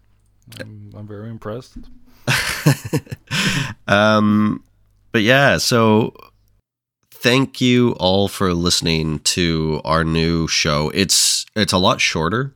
I'm, 0.59 0.93
I'm 0.97 1.07
very 1.07 1.31
impressed. 1.31 1.79
um, 3.89 4.65
but 5.13 5.23
yeah, 5.23 5.59
so 5.59 6.15
thank 7.21 7.61
you 7.61 7.93
all 7.93 8.29
for 8.29 8.55
listening 8.55 9.19
to 9.21 9.81
our 9.85 10.05
new 10.05 10.49
show. 10.49 10.91
It's 10.95 11.45
it's 11.55 11.73
a 11.73 11.79
lot 11.79 12.01
shorter 12.01 12.55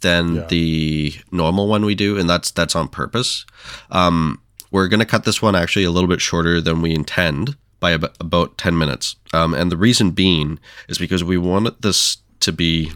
than 0.00 0.36
yeah. 0.36 0.46
the 0.46 1.14
normal 1.30 1.68
one 1.68 1.84
we 1.84 1.94
do, 1.94 2.18
and 2.18 2.28
that's 2.28 2.50
that's 2.50 2.74
on 2.74 2.88
purpose. 2.88 3.44
Um, 3.90 4.40
we're 4.70 4.88
going 4.88 5.00
to 5.00 5.06
cut 5.06 5.24
this 5.24 5.40
one 5.40 5.54
actually 5.54 5.84
a 5.84 5.90
little 5.90 6.08
bit 6.08 6.20
shorter 6.20 6.60
than 6.60 6.82
we 6.82 6.94
intend 6.94 7.56
by 7.78 7.92
ab- 7.92 8.14
about 8.18 8.58
10 8.58 8.76
minutes. 8.76 9.16
Um, 9.32 9.54
and 9.54 9.70
the 9.70 9.76
reason 9.76 10.10
being 10.10 10.58
is 10.88 10.98
because 10.98 11.22
we 11.22 11.38
wanted 11.38 11.80
this 11.82 12.18
to 12.40 12.52
be 12.52 12.92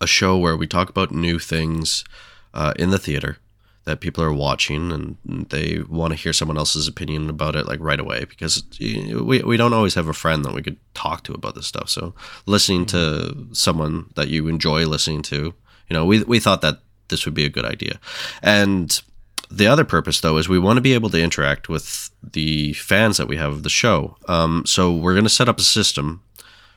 a 0.00 0.06
show 0.06 0.36
where 0.36 0.56
we 0.56 0.66
talk 0.66 0.88
about 0.88 1.10
new 1.10 1.38
things 1.38 2.04
uh, 2.52 2.72
in 2.78 2.90
the 2.90 2.98
theater 2.98 3.38
that 3.84 4.00
people 4.00 4.24
are 4.24 4.32
watching 4.32 4.90
and 4.92 5.46
they 5.50 5.80
want 5.88 6.12
to 6.12 6.18
hear 6.18 6.32
someone 6.32 6.56
else's 6.56 6.88
opinion 6.88 7.28
about 7.28 7.54
it 7.54 7.66
like 7.66 7.80
right 7.80 8.00
away 8.00 8.24
because 8.24 8.64
we, 8.80 9.42
we 9.42 9.56
don't 9.56 9.74
always 9.74 9.94
have 9.94 10.08
a 10.08 10.14
friend 10.14 10.44
that 10.44 10.54
we 10.54 10.62
could 10.62 10.78
talk 10.94 11.22
to 11.24 11.32
about 11.32 11.54
this 11.54 11.66
stuff 11.66 11.88
so 11.88 12.14
listening 12.46 12.86
to 12.86 13.46
someone 13.52 14.10
that 14.14 14.28
you 14.28 14.48
enjoy 14.48 14.86
listening 14.86 15.22
to 15.22 15.54
you 15.88 15.94
know 15.94 16.04
we, 16.04 16.22
we 16.24 16.40
thought 16.40 16.62
that 16.62 16.78
this 17.08 17.24
would 17.24 17.34
be 17.34 17.44
a 17.44 17.50
good 17.50 17.66
idea 17.66 18.00
and 18.42 19.02
the 19.50 19.66
other 19.66 19.84
purpose, 19.84 20.20
though, 20.20 20.36
is 20.36 20.48
we 20.48 20.58
want 20.58 20.78
to 20.78 20.82
be 20.82 20.94
able 20.94 21.10
to 21.10 21.22
interact 21.22 21.68
with 21.68 22.10
the 22.22 22.72
fans 22.72 23.18
that 23.18 23.28
we 23.28 23.36
have 23.36 23.52
of 23.52 23.62
the 23.62 23.68
show. 23.68 24.16
Um, 24.26 24.64
so 24.66 24.92
we're 24.92 25.14
going 25.14 25.24
to 25.24 25.30
set 25.30 25.48
up 25.48 25.58
a 25.58 25.62
system. 25.62 26.22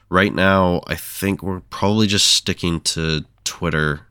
Right 0.10 0.34
now, 0.34 0.82
I 0.88 0.96
think 0.96 1.42
we're 1.42 1.62
probably 1.62 2.08
just 2.08 2.28
sticking 2.28 2.80
to 2.82 3.26
Twitter 3.44 4.02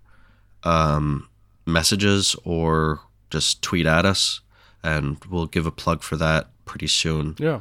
um, 0.63 1.29
messages 1.67 2.37
or 2.45 3.01
just 3.31 3.63
tweet 3.63 3.87
at 3.87 4.07
us, 4.07 4.41
and 4.83 5.23
we'll 5.29 5.47
give 5.47 5.67
a 5.67 5.71
plug 5.71 6.03
for 6.03 6.17
that 6.17 6.49
pretty 6.65 6.87
soon. 6.87 7.35
Yeah. 7.39 7.61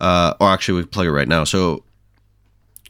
Uh, 0.00 0.34
or 0.40 0.48
actually, 0.50 0.76
we 0.76 0.82
can 0.82 0.90
plug 0.90 1.06
it 1.06 1.12
right 1.12 1.28
now. 1.28 1.44
So 1.44 1.84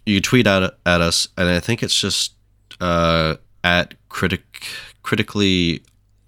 you 0.07 0.21
tweet 0.21 0.47
at 0.47 0.63
at 0.87 1.01
us, 1.01 1.29
and 1.37 1.49
I 1.49 1.61
think 1.61 1.83
it's 1.83 1.99
just 1.99 2.35
uh, 2.81 3.37
at 3.63 3.95
critic 4.09 4.67
critically 5.03 5.83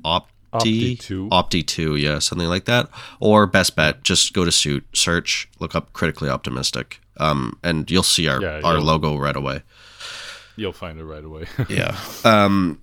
opt 0.04 0.32
Opti, 0.52 0.98
two, 0.98 1.28
Opti 1.28 1.66
two, 1.66 1.96
yeah, 1.96 2.18
something 2.18 2.48
like 2.48 2.64
that. 2.64 2.88
Or 3.20 3.46
best 3.46 3.76
bet, 3.76 4.02
just 4.02 4.32
go 4.32 4.44
to 4.44 4.52
suit, 4.52 4.86
search, 4.94 5.48
look 5.58 5.74
up 5.74 5.92
critically 5.92 6.28
optimistic, 6.28 7.00
um, 7.18 7.58
and 7.62 7.90
you'll 7.90 8.02
see 8.02 8.28
our 8.28 8.40
yeah, 8.40 8.60
our 8.64 8.80
logo 8.80 9.16
right 9.16 9.36
away. 9.36 9.62
You'll 10.56 10.72
find 10.72 10.98
it 10.98 11.04
right 11.04 11.24
away. 11.24 11.46
yeah. 11.68 11.98
Um, 12.24 12.80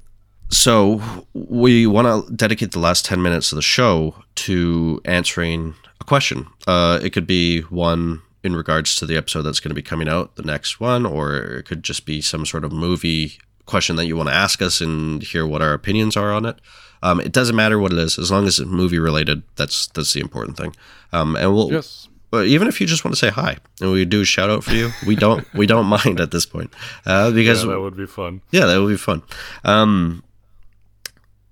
so 0.53 1.01
we 1.33 1.87
want 1.87 2.27
to 2.27 2.33
dedicate 2.33 2.71
the 2.71 2.79
last 2.79 3.05
ten 3.05 3.21
minutes 3.21 3.51
of 3.51 3.55
the 3.57 3.61
show 3.61 4.15
to 4.35 5.01
answering 5.05 5.75
a 5.99 6.03
question. 6.03 6.47
Uh, 6.67 6.99
it 7.01 7.11
could 7.11 7.27
be 7.27 7.61
one 7.61 8.21
in 8.43 8.55
regards 8.55 8.95
to 8.95 9.05
the 9.05 9.15
episode 9.15 9.43
that's 9.43 9.59
going 9.59 9.69
to 9.69 9.75
be 9.75 9.81
coming 9.81 10.09
out, 10.09 10.35
the 10.35 10.43
next 10.43 10.79
one, 10.79 11.05
or 11.05 11.35
it 11.35 11.65
could 11.65 11.81
just 11.81 12.05
be 12.05 12.21
some 12.21 12.45
sort 12.45 12.65
of 12.65 12.71
movie 12.71 13.39
question 13.65 13.95
that 13.95 14.05
you 14.05 14.17
want 14.17 14.27
to 14.27 14.35
ask 14.35 14.61
us 14.61 14.81
and 14.81 15.23
hear 15.23 15.47
what 15.47 15.61
our 15.61 15.73
opinions 15.73 16.17
are 16.17 16.31
on 16.31 16.45
it. 16.45 16.57
Um, 17.01 17.19
it 17.19 17.31
doesn't 17.31 17.55
matter 17.55 17.79
what 17.79 17.91
it 17.91 17.97
is, 17.99 18.19
as 18.19 18.31
long 18.31 18.45
as 18.45 18.59
it's 18.59 18.69
movie 18.69 18.99
related. 18.99 19.43
That's 19.55 19.87
that's 19.87 20.13
the 20.13 20.21
important 20.21 20.57
thing. 20.57 20.75
Um, 21.11 21.35
and 21.35 21.53
we'll. 21.53 21.71
Yes. 21.71 22.07
But 22.31 22.47
even 22.47 22.67
if 22.67 22.81
you 22.81 22.87
just 22.87 23.05
want 23.05 23.13
to 23.13 23.19
say 23.19 23.29
hi 23.29 23.57
and 23.79 23.91
we 23.91 24.05
do 24.05 24.21
a 24.21 24.25
shout 24.25 24.49
out 24.49 24.63
for 24.63 24.73
you, 24.73 24.89
we 25.05 25.15
don't 25.15 25.45
we 25.53 25.67
don't 25.67 25.85
mind 26.03 26.19
at 26.19 26.31
this 26.31 26.47
point 26.47 26.73
uh, 27.05 27.29
because 27.31 27.63
yeah, 27.63 27.71
that 27.71 27.79
would 27.79 27.95
be 27.95 28.07
fun. 28.07 28.41
Yeah, 28.51 28.65
that 28.65 28.81
would 28.81 28.89
be 28.89 28.97
fun. 28.97 29.21
Um, 29.63 30.23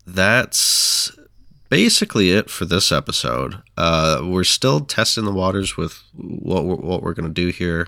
that's 0.05 1.11
basically 1.69 2.31
it 2.31 2.49
for 2.49 2.65
this 2.65 2.91
episode. 2.91 3.61
Uh, 3.77 4.21
we're 4.23 4.43
still 4.43 4.81
testing 4.81 5.25
the 5.25 5.31
waters 5.31 5.77
with 5.77 6.01
what 6.13 6.65
we're, 6.65 6.75
what 6.75 7.01
we're 7.01 7.13
going 7.13 7.27
to 7.27 7.33
do 7.33 7.47
here, 7.49 7.87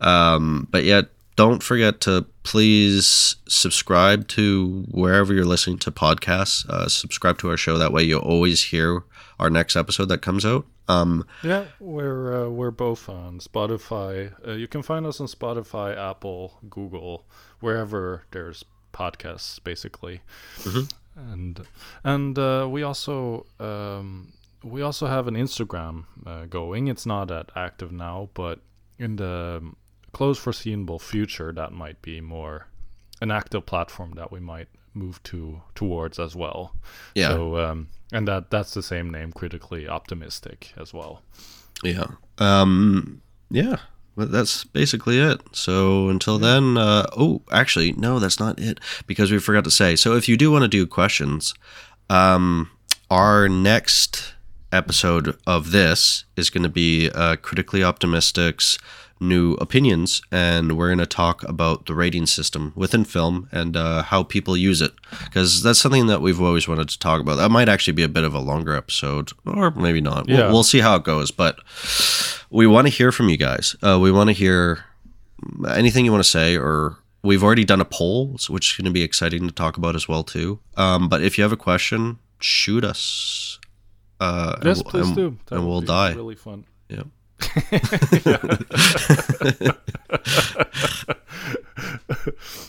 um, 0.00 0.66
but 0.70 0.84
yet 0.84 1.08
don't 1.36 1.62
forget 1.62 2.00
to 2.00 2.26
please 2.42 3.36
subscribe 3.46 4.26
to 4.26 4.84
wherever 4.90 5.32
you're 5.32 5.44
listening 5.44 5.78
to 5.78 5.92
podcasts. 5.92 6.68
Uh, 6.68 6.88
subscribe 6.88 7.38
to 7.38 7.48
our 7.48 7.56
show. 7.56 7.78
That 7.78 7.92
way, 7.92 8.02
you'll 8.02 8.22
always 8.22 8.64
hear 8.64 9.04
our 9.38 9.48
next 9.48 9.76
episode 9.76 10.08
that 10.08 10.20
comes 10.20 10.44
out. 10.44 10.66
Um, 10.88 11.24
yeah, 11.44 11.66
we're 11.78 12.46
uh, 12.46 12.48
we're 12.48 12.72
both 12.72 13.08
on 13.08 13.38
Spotify. 13.38 14.32
Uh, 14.46 14.52
you 14.52 14.66
can 14.66 14.82
find 14.82 15.06
us 15.06 15.20
on 15.20 15.28
Spotify, 15.28 15.96
Apple, 15.96 16.58
Google, 16.68 17.24
wherever 17.60 18.24
there's 18.32 18.64
podcasts, 18.92 19.62
basically. 19.62 20.22
Mm-hmm. 20.56 20.84
And 21.30 21.60
and 22.04 22.38
uh, 22.38 22.68
we 22.70 22.82
also 22.82 23.46
um, 23.58 24.32
we 24.62 24.82
also 24.82 25.06
have 25.06 25.26
an 25.26 25.34
Instagram 25.34 26.04
uh, 26.26 26.46
going. 26.46 26.88
It's 26.88 27.06
not 27.06 27.28
that 27.28 27.50
active 27.56 27.92
now, 27.92 28.30
but 28.34 28.60
in 28.98 29.16
the 29.16 29.62
close 30.12 30.38
foreseeable 30.38 30.98
future, 30.98 31.52
that 31.52 31.72
might 31.72 32.00
be 32.02 32.20
more 32.20 32.66
an 33.20 33.30
active 33.30 33.66
platform 33.66 34.12
that 34.16 34.30
we 34.30 34.40
might 34.40 34.68
move 34.94 35.22
to 35.24 35.60
towards 35.74 36.18
as 36.18 36.34
well. 36.36 36.74
Yeah. 37.14 37.28
So 37.28 37.58
um, 37.58 37.88
and 38.12 38.26
that 38.28 38.50
that's 38.50 38.74
the 38.74 38.82
same 38.82 39.10
name, 39.10 39.32
critically 39.32 39.88
optimistic 39.88 40.72
as 40.76 40.94
well. 40.94 41.22
Yeah. 41.82 42.06
Um. 42.38 43.22
Yeah. 43.50 43.78
But 44.18 44.32
that's 44.32 44.64
basically 44.64 45.20
it. 45.20 45.40
So 45.52 46.08
until 46.08 46.40
then, 46.40 46.76
uh, 46.76 47.06
oh, 47.16 47.42
actually, 47.52 47.92
no, 47.92 48.18
that's 48.18 48.40
not 48.40 48.58
it 48.58 48.80
because 49.06 49.30
we 49.30 49.38
forgot 49.38 49.62
to 49.62 49.70
say. 49.70 49.94
So 49.94 50.16
if 50.16 50.28
you 50.28 50.36
do 50.36 50.50
want 50.50 50.62
to 50.62 50.68
do 50.68 50.88
questions, 50.88 51.54
um, 52.10 52.68
our 53.12 53.48
next 53.48 54.34
episode 54.72 55.38
of 55.46 55.70
this 55.70 56.24
is 56.36 56.50
going 56.50 56.64
to 56.64 56.68
be 56.68 57.10
uh, 57.10 57.36
critically 57.36 57.84
optimistics 57.84 58.76
new 59.20 59.54
opinions, 59.54 60.22
and 60.30 60.76
we're 60.76 60.88
going 60.88 60.98
to 60.98 61.06
talk 61.06 61.42
about 61.44 61.86
the 61.86 61.94
rating 61.94 62.26
system 62.26 62.72
within 62.76 63.04
film 63.04 63.48
and 63.52 63.76
uh, 63.76 64.02
how 64.02 64.22
people 64.22 64.56
use 64.56 64.80
it, 64.80 64.92
because 65.24 65.62
that's 65.62 65.78
something 65.78 66.06
that 66.06 66.20
we've 66.20 66.40
always 66.40 66.68
wanted 66.68 66.88
to 66.88 66.98
talk 66.98 67.20
about. 67.20 67.36
That 67.36 67.50
might 67.50 67.68
actually 67.68 67.94
be 67.94 68.02
a 68.02 68.08
bit 68.08 68.24
of 68.24 68.34
a 68.34 68.38
longer 68.38 68.74
episode, 68.74 69.32
or 69.46 69.70
maybe 69.72 70.00
not. 70.00 70.28
Yeah. 70.28 70.44
We'll, 70.44 70.52
we'll 70.52 70.62
see 70.62 70.80
how 70.80 70.96
it 70.96 71.04
goes, 71.04 71.30
but 71.30 71.58
we 72.50 72.66
want 72.66 72.86
to 72.86 72.92
hear 72.92 73.12
from 73.12 73.28
you 73.28 73.36
guys. 73.36 73.76
Uh, 73.82 73.98
we 74.00 74.12
want 74.12 74.28
to 74.28 74.34
hear 74.34 74.84
anything 75.68 76.04
you 76.04 76.12
want 76.12 76.24
to 76.24 76.30
say, 76.30 76.56
or 76.56 76.96
we've 77.22 77.42
already 77.42 77.64
done 77.64 77.80
a 77.80 77.84
poll, 77.84 78.38
which 78.48 78.72
is 78.72 78.76
going 78.76 78.86
to 78.86 78.90
be 78.92 79.02
exciting 79.02 79.46
to 79.46 79.52
talk 79.52 79.76
about 79.76 79.94
as 79.94 80.08
well 80.08 80.22
too. 80.22 80.60
Um, 80.76 81.08
but 81.08 81.22
if 81.22 81.38
you 81.38 81.42
have 81.42 81.52
a 81.52 81.56
question, 81.56 82.18
shoot 82.40 82.84
us. 82.84 83.58
Uh, 84.20 84.56
yes, 84.64 84.82
and, 84.94 85.14
do. 85.14 85.38
And 85.50 85.66
we'll 85.66 85.80
die. 85.80 86.12
Really 86.14 86.34
fun. 86.34 86.64
Yeah. 86.88 87.04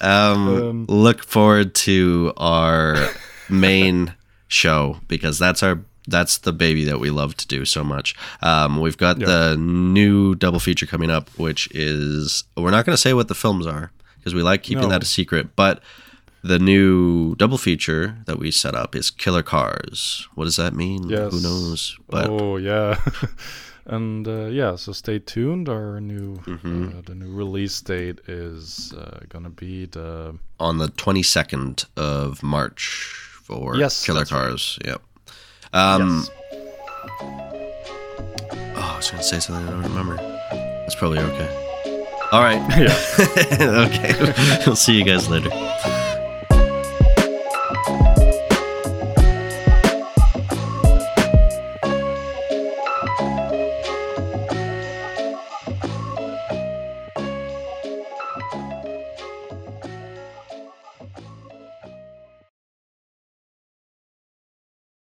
Um, 0.02 0.48
um, 0.48 0.86
look 0.88 1.24
forward 1.24 1.74
to 1.76 2.34
our 2.38 3.10
main 3.50 4.14
show 4.48 4.98
because 5.08 5.40
that's 5.40 5.64
our 5.64 5.80
that's 6.08 6.40
the 6.40 6.54
baby 6.54 6.84
that 6.86 7.00
we 7.00 7.10
love 7.10 7.36
to 7.38 7.48
do 7.48 7.66
so 7.66 7.84
much. 7.84 8.16
Um, 8.42 8.80
we've 8.80 8.98
got 8.98 9.20
yeah. 9.20 9.28
the 9.28 9.58
new 9.58 10.36
double 10.36 10.60
feature 10.60 10.86
coming 10.86 11.10
up, 11.12 11.30
which 11.38 11.70
is 11.72 12.44
we're 12.58 12.72
not 12.72 12.86
going 12.86 12.96
to 12.96 13.02
say 13.02 13.14
what 13.14 13.28
the 13.28 13.36
films 13.36 13.68
are 13.68 13.92
because 14.18 14.34
we 14.34 14.42
like 14.42 14.64
keeping 14.64 14.84
No. 14.84 14.90
that 14.90 15.04
a 15.04 15.06
secret. 15.06 15.56
But 15.56 15.82
the 16.44 16.60
new 16.60 17.36
double 17.36 17.58
feature 17.58 18.18
that 18.26 18.40
we 18.40 18.52
set 18.52 18.76
up 18.76 18.96
is 18.96 19.12
Killer 19.12 19.44
Cars. 19.44 20.28
What 20.36 20.46
does 20.46 20.56
that 20.56 20.74
mean? 20.74 21.10
Yes. 21.10 21.32
Who 21.32 21.42
knows? 21.42 21.98
But 22.08 22.28
oh 22.30 22.58
yeah, 22.58 23.00
and 23.90 24.28
uh, 24.28 24.46
yeah. 24.46 24.76
So 24.76 24.92
stay 24.94 25.20
tuned. 25.20 25.68
Our 25.70 26.00
new 26.00 26.36
Mm-hmm. 26.38 26.98
uh, 26.98 27.02
the 27.06 27.16
new 27.16 27.32
release 27.32 27.82
date 27.82 28.20
is 28.28 28.94
uh, 28.94 29.20
gonna 29.30 29.50
be 29.50 29.86
the 29.86 30.38
on 30.60 30.78
the 30.78 30.88
22nd 30.88 31.86
of 31.98 32.42
March 32.44 32.86
for 33.44 33.76
Yes, 33.76 34.06
Killer 34.06 34.20
that's 34.20 34.32
right. 34.32 34.48
Cars. 34.50 34.80
Yep. 34.86 35.02
Um, 35.74 36.26
yes. 36.28 36.30
Oh, 37.22 38.94
I 38.94 38.96
was 38.98 39.10
to 39.10 39.24
say 39.24 39.40
something 39.40 39.68
I 39.68 39.72
don't 39.72 39.84
remember. 39.84 40.16
That's 40.18 40.96
probably 40.96 41.20
okay. 41.20 41.66
All 42.32 42.42
right. 42.42 42.62
yeah. 42.78 43.88
okay. 43.88 44.62
we'll 44.66 44.76
see 44.76 44.98
you 44.98 45.04
guys 45.04 45.30
later. 45.30 45.50